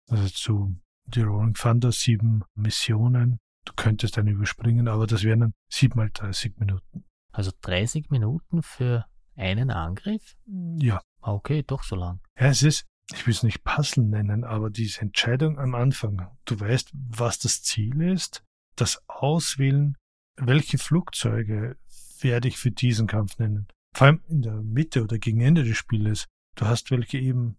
[0.10, 0.76] Also zu
[1.06, 3.40] die Rolling Thunder sieben Missionen.
[3.66, 7.04] Du könntest eine überspringen, aber das wären dann sieben mal 30 Minuten.
[7.32, 9.06] Also 30 Minuten für
[9.36, 10.36] einen Angriff?
[10.78, 11.02] Ja.
[11.22, 12.22] Ah, okay, doch so lang.
[12.40, 16.28] Ja, es ist, ich will es nicht Puzzle nennen, aber diese Entscheidung am Anfang.
[16.46, 18.44] Du weißt, was das Ziel ist,
[18.76, 19.98] das Auswählen,
[20.38, 21.78] welche Flugzeuge
[22.20, 23.68] werde ich für diesen Kampf nennen.
[23.94, 26.28] Vor allem in der Mitte oder gegen Ende des Spieles.
[26.56, 27.58] Du hast welche eben,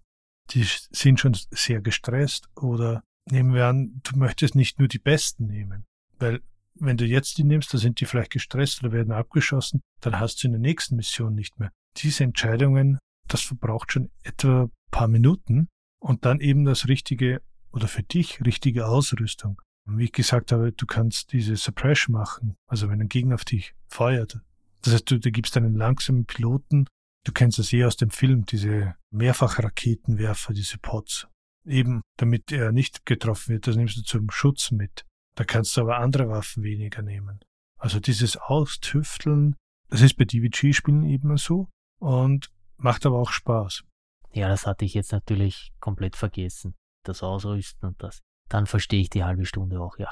[0.51, 5.47] die sind schon sehr gestresst oder nehmen wir an, du möchtest nicht nur die Besten
[5.47, 5.85] nehmen.
[6.19, 6.41] Weil
[6.79, 10.43] wenn du jetzt die nimmst, da sind die vielleicht gestresst oder werden abgeschossen, dann hast
[10.43, 11.73] du in der nächsten Mission nicht mehr.
[11.97, 12.99] Diese Entscheidungen,
[13.29, 15.69] das verbraucht schon etwa paar Minuten
[16.01, 17.43] und dann eben das richtige
[17.73, 19.61] oder für dich richtige Ausrüstung.
[19.87, 23.45] Und wie ich gesagt habe, du kannst diese Suppression machen, also wenn ein Gegner auf
[23.45, 24.41] dich feuert.
[24.83, 26.87] Das heißt, du, du gibst einen langsamen Piloten,
[27.25, 31.29] du kennst das eh aus dem Film, diese Mehrfachraketenwerfer, diese Pots.
[31.65, 35.05] Eben, damit er nicht getroffen wird, das nimmst du zum Schutz mit.
[35.37, 37.41] Da kannst du aber andere Waffen weniger nehmen.
[37.79, 39.55] Also dieses Austüfteln,
[39.91, 41.69] das ist bei DVG-Spielen eben so
[42.01, 43.85] und macht aber auch Spaß.
[44.33, 46.75] Ja, das hatte ich jetzt natürlich komplett vergessen.
[47.05, 48.23] Das Ausrüsten und das.
[48.49, 50.11] Dann verstehe ich die halbe Stunde auch, ja.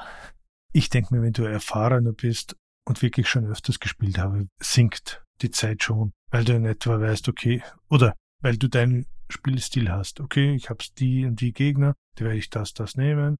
[0.71, 2.55] Ich denke mir, wenn du erfahrener bist
[2.85, 7.27] und wirklich schon öfters gespielt habe, sinkt die Zeit schon, weil du in etwa weißt,
[7.29, 10.19] okay, oder weil du deinen Spielstil hast.
[10.19, 13.37] Okay, ich habe die und die Gegner, die werde ich das, das nehmen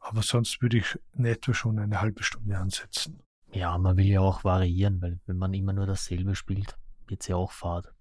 [0.00, 3.22] aber sonst würde ich in etwa schon eine halbe Stunde ansetzen.
[3.52, 6.76] Ja, man will ja auch variieren, weil wenn man immer nur dasselbe spielt,
[7.06, 7.92] wird es ja auch fad.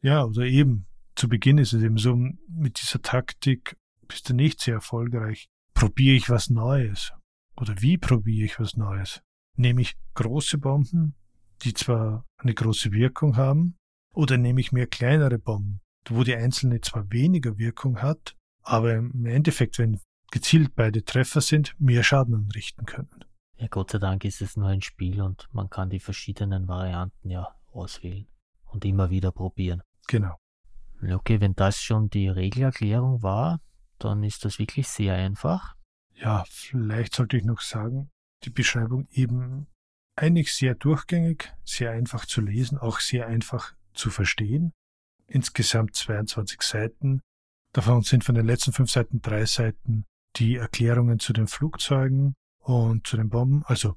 [0.00, 0.86] Ja, oder eben.
[1.14, 2.16] Zu Beginn ist es eben so,
[2.48, 3.76] mit dieser Taktik
[4.08, 5.48] bist du nicht sehr erfolgreich.
[5.74, 7.12] probiere ich was Neues?
[7.56, 9.22] Oder wie probiere ich was Neues?
[9.56, 11.14] Nehme ich große Bomben,
[11.62, 13.76] die zwar eine große Wirkung haben,
[14.12, 19.26] oder nehme ich mehr kleinere Bomben, wo die einzelne zwar weniger Wirkung hat, aber im
[19.26, 20.00] Endeffekt, wenn
[20.34, 23.24] gezielt beide Treffer sind, mehr Schaden anrichten können.
[23.56, 27.30] Ja, Gott sei Dank ist es nur ein Spiel und man kann die verschiedenen Varianten
[27.30, 28.26] ja auswählen
[28.64, 29.84] und immer wieder probieren.
[30.08, 30.34] Genau.
[31.00, 33.60] Okay, wenn das schon die Regelerklärung war,
[34.00, 35.76] dann ist das wirklich sehr einfach.
[36.16, 38.10] Ja, vielleicht sollte ich noch sagen,
[38.42, 39.68] die Beschreibung eben
[40.16, 44.72] eigentlich sehr durchgängig, sehr einfach zu lesen, auch sehr einfach zu verstehen.
[45.28, 47.20] Insgesamt 22 Seiten.
[47.72, 50.06] Davon sind von den letzten fünf Seiten drei Seiten
[50.36, 53.96] die Erklärungen zu den Flugzeugen und zu den Bomben, also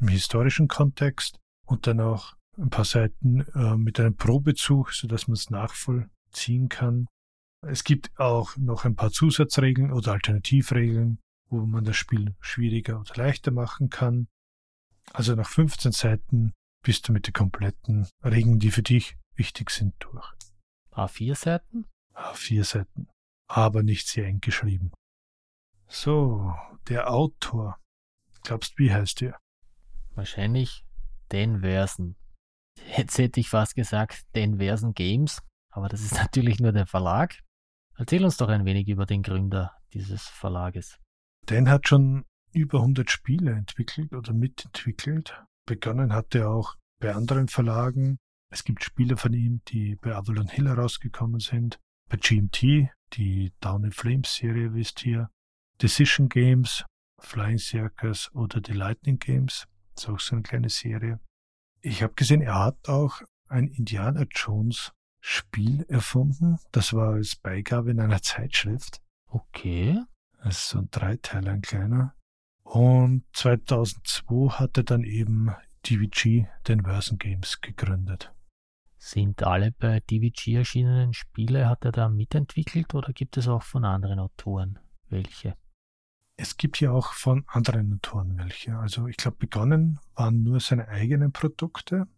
[0.00, 5.34] im historischen Kontext und dann auch ein paar Seiten äh, mit einem Probezug, sodass man
[5.34, 7.06] es nachvollziehen kann.
[7.62, 11.18] Es gibt auch noch ein paar Zusatzregeln oder Alternativregeln,
[11.48, 14.28] wo man das Spiel schwieriger oder leichter machen kann.
[15.12, 19.94] Also nach 15 Seiten bist du mit den kompletten Regeln, die für dich wichtig sind,
[19.98, 20.30] durch.
[20.92, 21.86] A4 Seiten?
[22.14, 23.08] A4 Seiten.
[23.48, 24.92] Aber nicht sehr eng geschrieben.
[25.96, 26.52] So,
[26.88, 27.78] der Autor.
[28.42, 29.38] Glaubst, wie heißt der?
[30.16, 30.84] Wahrscheinlich
[31.28, 32.16] Dan Versen.
[32.96, 35.40] Jetzt hätte ich fast gesagt Dan Versen Games,
[35.70, 37.38] aber das ist natürlich nur der Verlag.
[37.96, 40.98] Erzähl uns doch ein wenig über den Gründer dieses Verlages.
[41.46, 45.40] Dan hat schon über 100 Spiele entwickelt oder mitentwickelt.
[45.64, 48.18] Begonnen hat er auch bei anderen Verlagen.
[48.50, 51.78] Es gibt Spiele von ihm, die bei Avalon Hill herausgekommen sind.
[52.08, 55.30] Bei GMT, die Down in Flames Serie wisst ihr.
[55.82, 56.84] Decision Games,
[57.18, 59.66] Flying Circus oder die Lightning Games.
[59.94, 61.20] Das ist auch so eine kleine Serie.
[61.80, 66.58] Ich habe gesehen, er hat auch ein Indiana Jones Spiel erfunden.
[66.72, 69.00] Das war als Beigabe in einer Zeitschrift.
[69.26, 70.00] Okay.
[70.42, 72.14] Das ist so ein Dreiteiler, ein kleiner.
[72.62, 75.54] Und 2002 hat er dann eben
[75.86, 78.32] DVG, den Version Games, gegründet.
[78.98, 83.84] Sind alle bei DVG erschienenen Spiele, hat er da mitentwickelt oder gibt es auch von
[83.84, 85.56] anderen Autoren welche?
[86.36, 88.76] Es gibt ja auch von anderen Autoren welche.
[88.76, 92.08] Also ich glaube, begonnen waren nur seine eigenen Produkte,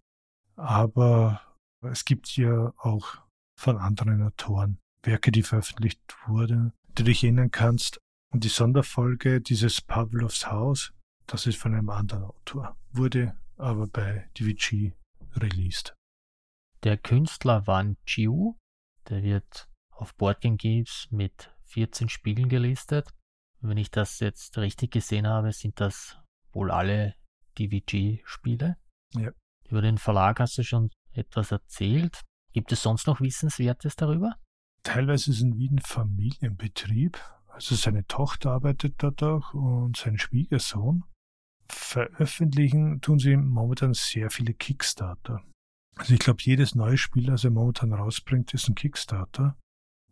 [0.56, 1.40] aber
[1.82, 3.18] es gibt ja auch
[3.58, 8.00] von anderen Autoren Werke, die veröffentlicht wurden, die du dich erinnern kannst.
[8.32, 10.92] Und die Sonderfolge dieses Pavlovs Haus,
[11.26, 14.92] das ist von einem anderen Autor, wurde aber bei DVG
[15.36, 15.94] released.
[16.82, 18.56] Der Künstler Wan Chiu,
[19.08, 23.14] der wird auf Boardgame Games mit 14 Spielen gelistet
[23.60, 26.18] wenn ich das jetzt richtig gesehen habe, sind das
[26.52, 27.14] wohl alle
[27.58, 28.76] DVG-Spiele.
[29.14, 29.30] Ja.
[29.68, 32.22] Über den Verlag hast du schon etwas erzählt.
[32.52, 34.36] Gibt es sonst noch Wissenswertes darüber?
[34.82, 37.18] Teilweise ist ein Wien Familienbetrieb.
[37.48, 41.04] Also seine Tochter arbeitet dort auch und sein Schwiegersohn.
[41.68, 45.42] Veröffentlichen tun sie momentan sehr viele Kickstarter.
[45.96, 49.56] Also ich glaube, jedes neue Spiel, das er momentan rausbringt, ist ein Kickstarter.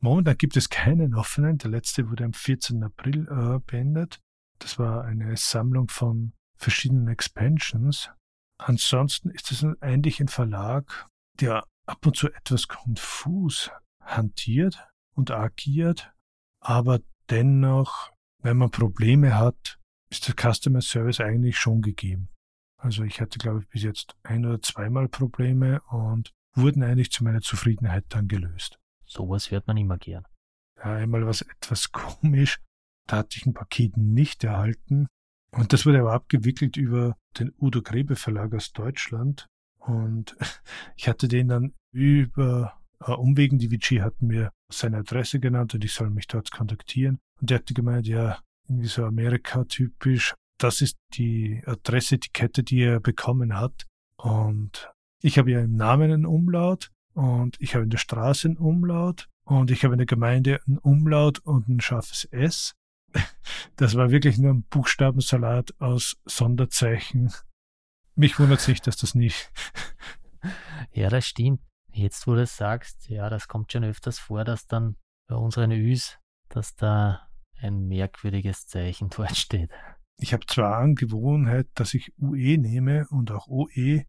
[0.05, 1.57] Momentan gibt es keinen offenen.
[1.57, 2.83] Der letzte wurde am 14.
[2.83, 4.21] April äh, beendet.
[4.59, 8.11] Das war eine Sammlung von verschiedenen Expansions.
[8.59, 11.09] Ansonsten ist es eigentlich ein Verlag,
[11.41, 16.13] der ab und zu etwas konfus hantiert und agiert,
[16.61, 17.01] aber
[17.31, 19.79] dennoch, wenn man Probleme hat,
[20.11, 22.29] ist der Customer Service eigentlich schon gegeben.
[22.77, 27.25] Also ich hatte, glaube ich, bis jetzt ein oder zweimal Probleme und wurden eigentlich zu
[27.25, 28.79] meiner Zufriedenheit dann gelöst.
[29.15, 30.25] Sowas hört man immer gern.
[30.77, 32.59] Ja, einmal war es etwas komisch.
[33.07, 35.07] Da hatte ich ein Paket nicht erhalten.
[35.53, 39.47] Und das wurde aber abgewickelt über den Udo Grebe Verlag aus Deutschland.
[39.79, 40.37] Und
[40.97, 45.85] ich hatte den dann über äh, Umwegen, die VG hatten mir seine Adresse genannt und
[45.85, 47.21] ich soll mich dort kontaktieren.
[47.41, 50.35] Und der hatte gemeint, ja, irgendwie so Amerika-typisch.
[50.59, 53.87] Das ist die Adressetikette, die er bekommen hat.
[54.17, 54.91] Und
[55.21, 59.29] ich habe ja im Namen einen Umlaut und ich habe in der Straße einen Umlaut
[59.45, 62.75] und ich habe in der Gemeinde einen Umlaut und ein scharfes S.
[63.77, 67.33] Das war wirklich nur ein Buchstabensalat aus Sonderzeichen.
[68.15, 69.53] Mich wundert sich, dass das nicht.
[70.93, 71.62] Ja, das stimmt.
[71.91, 74.97] Jetzt, wo du es sagst, ja, das kommt schon öfters vor, dass dann
[75.27, 76.19] bei unseren Üs,
[76.51, 77.27] dass da
[77.61, 79.71] ein merkwürdiges Zeichen dort steht.
[80.19, 84.05] Ich habe zwar Angewohnheit, dass ich UE nehme und auch OE.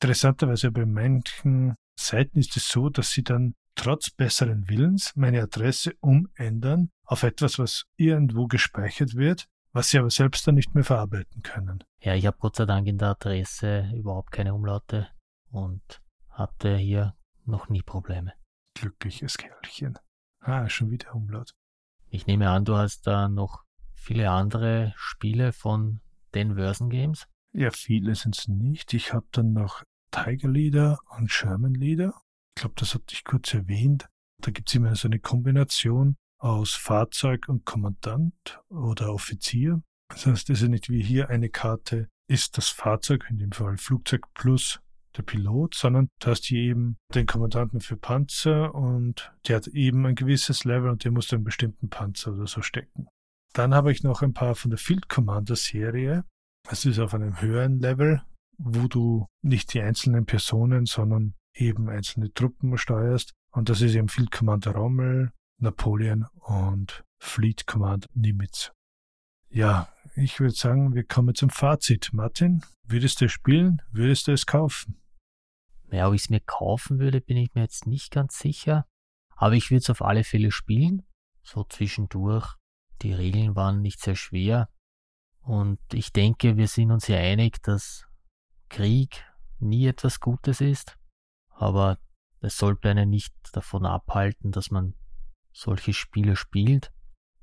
[0.00, 5.94] Interessanterweise bei manchen Seiten ist es so, dass sie dann trotz besseren Willens meine Adresse
[6.00, 11.42] umändern auf etwas, was irgendwo gespeichert wird, was sie aber selbst dann nicht mehr verarbeiten
[11.42, 11.82] können.
[12.00, 15.08] Ja, ich habe Gott sei Dank in der Adresse überhaupt keine Umlaute
[15.50, 18.32] und hatte hier noch nie Probleme.
[18.74, 19.98] Glückliches Kerlchen.
[20.40, 21.52] Ah, schon wieder Umlaut.
[22.08, 23.64] Ich nehme an, du hast da noch
[23.94, 26.00] viele andere Spiele von
[26.34, 27.26] den Versen Games?
[27.52, 28.92] Ja, viele sind es nicht.
[28.94, 29.82] Ich habe dann noch
[30.14, 32.14] Tiger Leader und Sherman Leader.
[32.56, 34.08] Ich glaube, das hatte ich kurz erwähnt.
[34.40, 39.82] Da gibt es immer so eine Kombination aus Fahrzeug und Kommandant oder Offizier.
[40.08, 43.52] Das heißt, es ist ja nicht wie hier eine Karte ist das Fahrzeug, in dem
[43.52, 44.80] Fall Flugzeug plus
[45.16, 50.06] der Pilot, sondern du hast hier eben den Kommandanten für Panzer und der hat eben
[50.06, 53.08] ein gewisses Level und der muss einen bestimmten Panzer oder so stecken.
[53.52, 56.24] Dann habe ich noch ein paar von der Field Commander Serie.
[56.68, 58.22] Das ist auf einem höheren Level,
[58.58, 63.32] wo du nicht die einzelnen Personen, sondern eben einzelne Truppen steuerst.
[63.50, 68.72] Und das ist eben Field Commander Rommel, Napoleon und Fleet Command Nimitz.
[69.48, 72.10] Ja, ich würde sagen, wir kommen zum Fazit.
[72.12, 73.80] Martin, würdest du es spielen?
[73.92, 75.00] Würdest du es kaufen?
[75.90, 78.86] Ja, ob ich es mir kaufen würde, bin ich mir jetzt nicht ganz sicher.
[79.36, 81.02] Aber ich würde es auf alle Fälle spielen.
[81.42, 82.56] So zwischendurch.
[83.02, 84.68] Die Regeln waren nicht sehr schwer.
[85.40, 88.08] Und ich denke, wir sind uns ja einig, dass
[88.74, 89.24] Krieg
[89.60, 90.98] nie etwas Gutes ist.
[91.50, 92.00] Aber
[92.40, 94.94] es sollte einen nicht davon abhalten, dass man
[95.52, 96.92] solche Spiele spielt.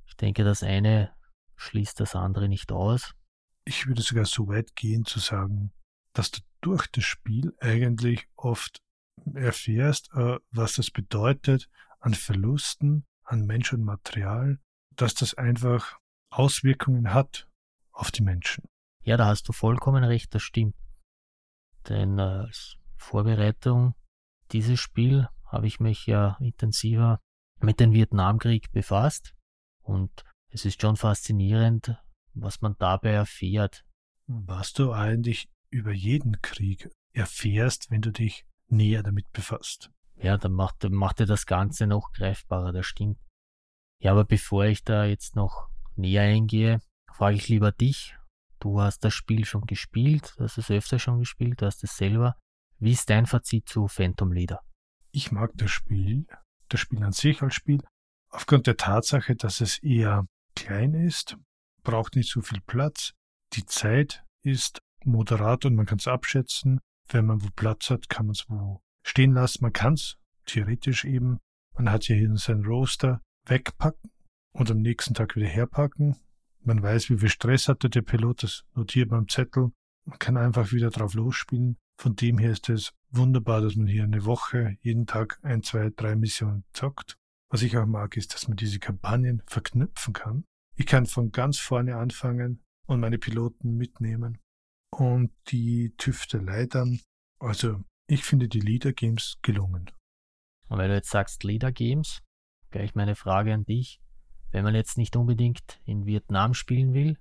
[0.05, 1.15] Ich denke, das eine
[1.55, 3.13] schließt das andere nicht aus.
[3.63, 5.71] Ich würde sogar so weit gehen zu sagen,
[6.11, 8.82] dass du durch das Spiel eigentlich oft
[9.34, 11.69] erfährst, äh, was das bedeutet
[12.01, 14.59] an Verlusten, an Mensch und Material,
[14.97, 15.97] dass das einfach
[16.29, 17.47] Auswirkungen hat
[17.93, 18.65] auf die Menschen.
[19.03, 20.75] Ja, da hast du vollkommen recht, das stimmt.
[21.89, 23.95] Denn äh, als Vorbereitung
[24.51, 27.19] dieses Spiel habe ich mich ja intensiver
[27.59, 29.36] mit dem Vietnamkrieg befasst
[29.82, 31.97] und es ist schon faszinierend,
[32.34, 33.86] was man dabei erfährt.
[34.27, 39.91] Was du eigentlich über jeden Krieg erfährst, wenn du dich näher damit befasst.
[40.15, 43.19] Ja, dann macht, macht dir das Ganze noch greifbarer, das stimmt.
[43.99, 46.82] Ja, aber bevor ich da jetzt noch näher eingehe,
[47.13, 48.17] frage ich lieber dich.
[48.62, 51.97] Du hast das Spiel schon gespielt, du hast es öfter schon gespielt, du hast es
[51.97, 52.36] selber.
[52.78, 54.62] Wie ist dein Fazit zu Phantom Leader?
[55.12, 56.28] Ich mag das Spiel,
[56.70, 57.82] das Spiel an sich als Spiel,
[58.30, 61.38] aufgrund der Tatsache, dass es eher klein ist,
[61.84, 63.14] braucht nicht so viel Platz.
[63.53, 66.80] Die Zeit ist moderat und man kann es abschätzen.
[67.09, 69.64] Wenn man wo Platz hat, kann man es wo stehen lassen.
[69.64, 71.39] Man kann es theoretisch eben,
[71.74, 74.12] man hat ja hier seinen Roaster wegpacken
[74.53, 76.18] und am nächsten Tag wieder herpacken.
[76.64, 79.72] Man weiß, wie viel Stress hatte der Pilot, das notiert am Zettel.
[80.05, 81.78] Man kann einfach wieder drauf losspielen.
[81.97, 85.89] Von dem her ist es wunderbar, dass man hier eine Woche jeden Tag ein, zwei,
[85.95, 87.18] drei Missionen zockt.
[87.49, 90.45] Was ich auch mag, ist, dass man diese Kampagnen verknüpfen kann.
[90.76, 94.39] Ich kann von ganz vorne anfangen und meine Piloten mitnehmen
[94.91, 97.01] und die Tüftelei dann.
[97.39, 99.91] Also ich finde die Leader Games gelungen.
[100.70, 102.22] Und wenn du jetzt sagst Leader Games,
[102.70, 104.01] gleich meine Frage an dich.
[104.52, 107.18] Wenn man jetzt nicht unbedingt in Vietnam spielen will,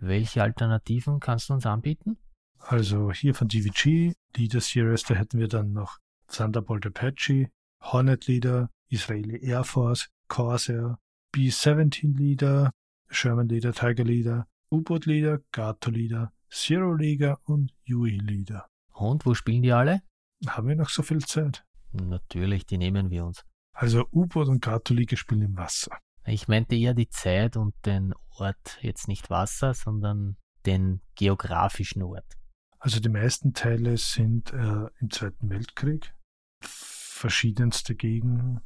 [0.00, 2.18] welche Alternativen kannst du uns anbieten?
[2.58, 5.98] Also hier von DVG, Leader Series, da hätten wir dann noch
[6.28, 7.50] Thunderbolt Apache,
[7.82, 10.98] Hornet Leader, Israeli Air Force, Corsair,
[11.32, 12.70] B-17 Leader,
[13.08, 18.66] Sherman Leader, Tiger Leader, U-Boot Leader, Gato Leader, Zero Leader und UE Leader.
[18.92, 20.02] Und wo spielen die alle?
[20.46, 21.64] Haben wir noch so viel Zeit?
[21.92, 23.44] Natürlich, die nehmen wir uns.
[23.72, 25.98] Also U-Boot und Gato Leader spielen im Wasser.
[26.28, 32.36] Ich meinte eher die Zeit und den Ort, jetzt nicht Wasser, sondern den geografischen Ort.
[32.78, 36.14] Also die meisten Teile sind äh, im Zweiten Weltkrieg
[36.60, 38.60] verschiedenste Gegenden.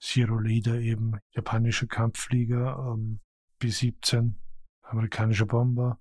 [0.00, 3.20] Zero Leader eben, japanischer Kampfflieger, ähm,
[3.58, 4.34] B-17,
[4.82, 5.98] amerikanischer Bomber.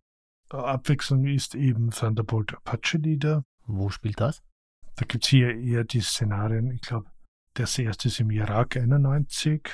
[0.50, 3.44] Abwechslung ist eben Thunderbolt Apache Leader.
[3.66, 4.44] Wo spielt das?
[4.98, 7.10] Da gibt's hier eher die Szenarien, ich glaube,
[7.54, 9.70] das erste ist im Irak 91,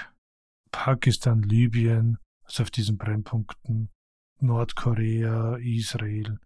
[0.72, 3.90] Pakistan, Libyen, also auf diesen Brennpunkten,
[4.40, 6.40] Nordkorea, Israel,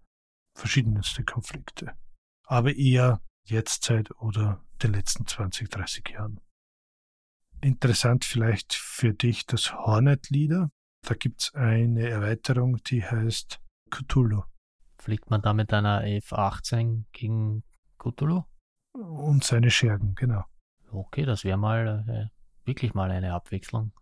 [0.53, 1.93] verschiedenste Konflikte.
[2.45, 6.39] Aber eher Jetztzeit oder den letzten 20, 30 Jahren.
[7.61, 10.71] Interessant vielleicht für dich das Hornet Leader.
[11.07, 13.59] Da gibt's eine Erweiterung, die heißt
[13.89, 14.43] Cthulhu.
[14.97, 17.63] Fliegt man da mit einer F-18 gegen
[17.97, 18.43] Cthulhu?
[18.93, 20.43] Und seine Schergen, genau.
[20.91, 23.93] Okay, das wäre mal äh, wirklich mal eine Abwechslung.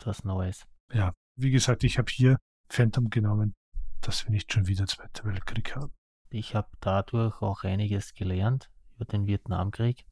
[0.00, 0.66] Etwas Neues.
[0.94, 2.38] Ja, wie gesagt, ich habe hier
[2.70, 3.52] Phantom genommen,
[4.00, 5.92] dass wir nicht schon wieder Zweiter Weltkrieg haben.
[6.30, 10.06] Ich habe dadurch auch einiges gelernt über den Vietnamkrieg.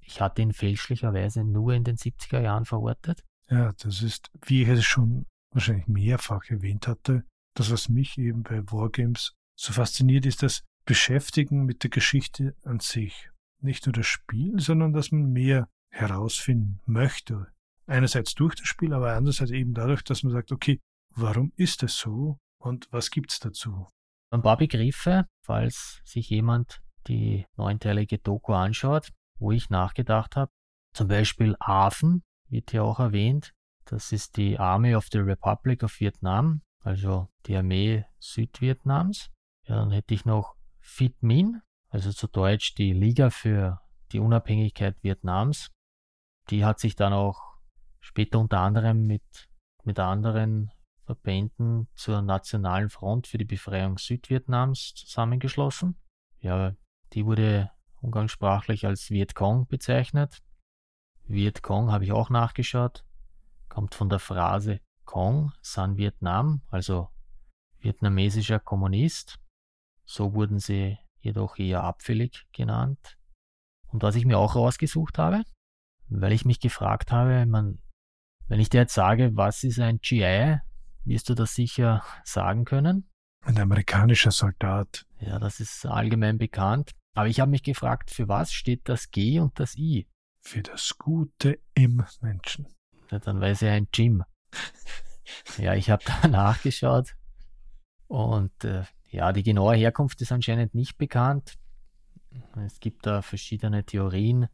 [0.00, 3.24] Ich hatte ihn fälschlicherweise nur in den 70er Jahren verortet.
[3.50, 7.22] Ja, das ist, wie ich es schon wahrscheinlich mehrfach erwähnt hatte,
[7.54, 12.80] das, was mich eben bei Wargames so fasziniert, ist das Beschäftigen mit der Geschichte an
[12.80, 13.28] sich.
[13.60, 17.48] Nicht nur das Spiel, sondern dass man mehr herausfinden möchte.
[17.86, 20.80] Einerseits durch das Spiel, aber andererseits eben dadurch, dass man sagt, okay,
[21.18, 23.86] Warum ist es so und was gibt's dazu?
[24.30, 29.08] Ein paar Begriffe, falls sich jemand die neunteilige Doku anschaut,
[29.38, 30.52] wo ich nachgedacht habe.
[30.92, 33.54] Zum Beispiel AFEN wird hier auch erwähnt.
[33.86, 39.30] Das ist die Army of the Republic of Vietnam, also die Armee Südvietnams.
[39.64, 43.80] Ja, dann hätte ich noch FITMIN, also zu Deutsch die Liga für
[44.12, 45.70] die Unabhängigkeit Vietnams.
[46.50, 47.55] Die hat sich dann auch
[48.06, 49.48] später unter anderem mit,
[49.82, 50.70] mit anderen
[51.04, 55.96] Verbänden zur Nationalen Front für die Befreiung Südvietnams zusammengeschlossen.
[56.40, 56.74] Ja,
[57.12, 60.40] die wurde umgangssprachlich als Vietcong bezeichnet.
[61.24, 63.04] Vietcong habe ich auch nachgeschaut,
[63.68, 67.08] kommt von der Phrase Cong, San Vietnam, also
[67.80, 69.40] vietnamesischer Kommunist.
[70.04, 73.18] So wurden sie jedoch eher abfällig genannt.
[73.88, 75.42] Und was ich mir auch rausgesucht habe,
[76.08, 77.80] weil ich mich gefragt habe, man,
[78.48, 80.58] wenn ich dir jetzt sage, was ist ein GI,
[81.04, 83.08] wirst du das sicher sagen können.
[83.44, 85.06] Ein amerikanischer Soldat.
[85.20, 86.92] Ja, das ist allgemein bekannt.
[87.14, 90.06] Aber ich habe mich gefragt, für was steht das G und das I?
[90.40, 92.66] Für das Gute im Menschen.
[93.10, 94.22] Ja, dann weiß er ein Jim.
[95.58, 97.16] ja, ich habe da nachgeschaut.
[98.06, 101.54] Und äh, ja, die genaue Herkunft ist anscheinend nicht bekannt.
[102.64, 104.48] Es gibt da verschiedene Theorien,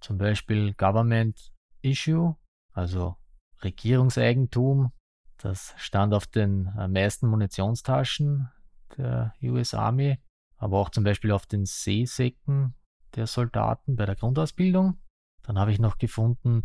[0.00, 2.36] zum Beispiel Government Issue,
[2.72, 3.16] also
[3.62, 4.92] Regierungseigentum.
[5.38, 8.48] Das stand auf den äh, meisten Munitionstaschen
[8.96, 10.18] der US Army,
[10.56, 12.74] aber auch zum Beispiel auf den Seesäcken
[13.16, 14.98] der Soldaten bei der Grundausbildung.
[15.42, 16.62] Dann habe ich noch gefunden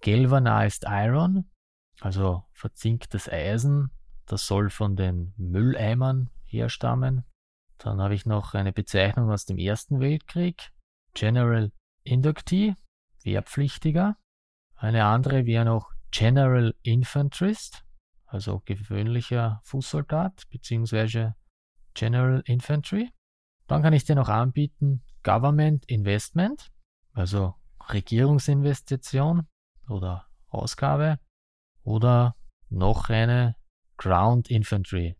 [0.00, 1.50] Galvanized Iron,
[2.00, 3.90] also verzinktes Eisen.
[4.26, 7.24] Das soll von den Mülleimern herstammen.
[7.78, 10.72] Dann habe ich noch eine Bezeichnung aus dem Ersten Weltkrieg.
[11.14, 11.70] General
[12.02, 12.74] Inductee,
[13.22, 14.16] Wehrpflichtiger.
[14.76, 17.84] Eine andere wäre noch General Infanterist,
[18.26, 21.32] also gewöhnlicher Fußsoldat bzw.
[21.94, 23.10] General Infantry.
[23.66, 26.70] Dann kann ich dir noch anbieten Government Investment,
[27.12, 27.54] also
[27.88, 29.46] Regierungsinvestition
[29.88, 31.18] oder Ausgabe.
[31.82, 32.36] Oder
[32.68, 33.56] noch eine
[33.96, 35.16] Ground Infantry,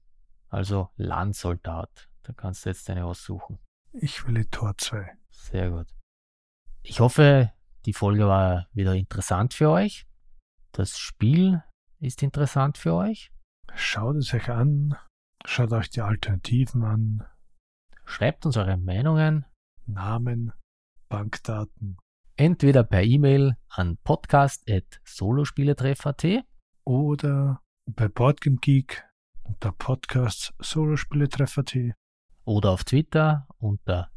[0.48, 2.08] also Landsoldat.
[2.22, 3.58] Da kannst du jetzt deine aussuchen.
[3.92, 5.16] Ich will Tor 2.
[5.30, 5.86] Sehr gut.
[6.82, 7.52] Ich hoffe,
[7.84, 10.06] die Folge war wieder interessant für euch.
[10.76, 11.62] Das Spiel
[12.00, 13.32] ist interessant für euch.
[13.74, 14.94] Schaut es euch an.
[15.46, 17.24] Schaut euch die Alternativen an.
[18.04, 19.46] Schreibt uns eure Meinungen.
[19.86, 20.52] Namen,
[21.08, 21.96] Bankdaten.
[22.36, 26.44] Entweder per E-Mail an podcast.solospieletreff.at
[26.84, 29.02] oder bei Boardgame Geek
[29.44, 31.74] unter Podcast Solospieletreff.at
[32.44, 34.10] oder auf Twitter unter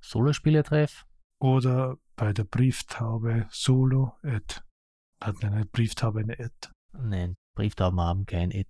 [0.00, 1.04] Solospieletreff
[1.42, 4.64] oder bei der Brieftaube solo at
[5.20, 6.68] hat eine Brieftaube eine Ad?
[6.92, 8.68] Nein, Brieftauben haben kein Ad.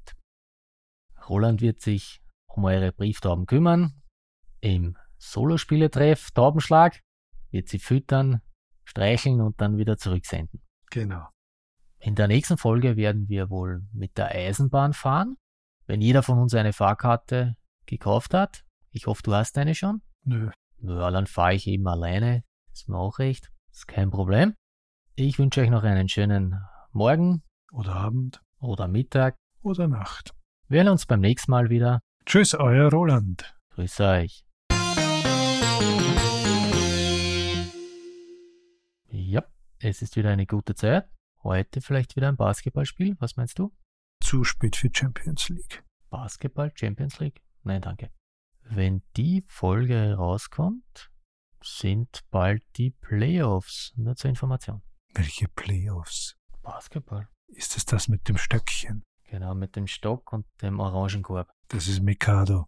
[1.29, 4.03] Roland wird sich um eure Brieftauben kümmern.
[4.61, 7.01] Im Solospieletreff Taubenschlag
[7.51, 8.41] wird sie füttern,
[8.85, 10.63] streicheln und dann wieder zurücksenden.
[10.91, 11.29] Genau.
[11.99, 15.37] In der nächsten Folge werden wir wohl mit der Eisenbahn fahren.
[15.87, 20.03] Wenn jeder von uns eine Fahrkarte gekauft hat, ich hoffe, du hast eine schon.
[20.25, 20.51] Nö.
[20.83, 22.43] Ja, dann fahre ich eben alleine.
[22.73, 23.53] Ist mir auch recht.
[23.71, 24.55] Ist kein Problem.
[25.23, 27.43] Ich wünsche euch noch einen schönen Morgen.
[27.73, 28.41] Oder Abend.
[28.59, 29.37] Oder Mittag.
[29.61, 30.35] Oder Nacht.
[30.69, 32.01] Wir hören uns beim nächsten Mal wieder.
[32.25, 33.55] Tschüss, euer Roland.
[33.75, 34.47] Grüß euch.
[39.11, 39.45] Ja,
[39.81, 41.07] es ist wieder eine gute Zeit.
[41.43, 43.17] Heute vielleicht wieder ein Basketballspiel.
[43.19, 43.77] Was meinst du?
[44.25, 45.85] Zu spät für Champions League.
[46.09, 47.43] Basketball, Champions League?
[47.63, 48.11] Nein, danke.
[48.63, 51.11] Wenn die Folge rauskommt,
[51.63, 53.93] sind bald die Playoffs.
[53.97, 54.81] Nur zur Information.
[55.15, 56.37] Welche Playoffs?
[56.63, 57.29] Basketball.
[57.49, 59.05] Ist es das mit dem Stöckchen?
[59.25, 61.51] Genau, mit dem Stock und dem Orangenkorb.
[61.69, 62.67] Das ist Mikado.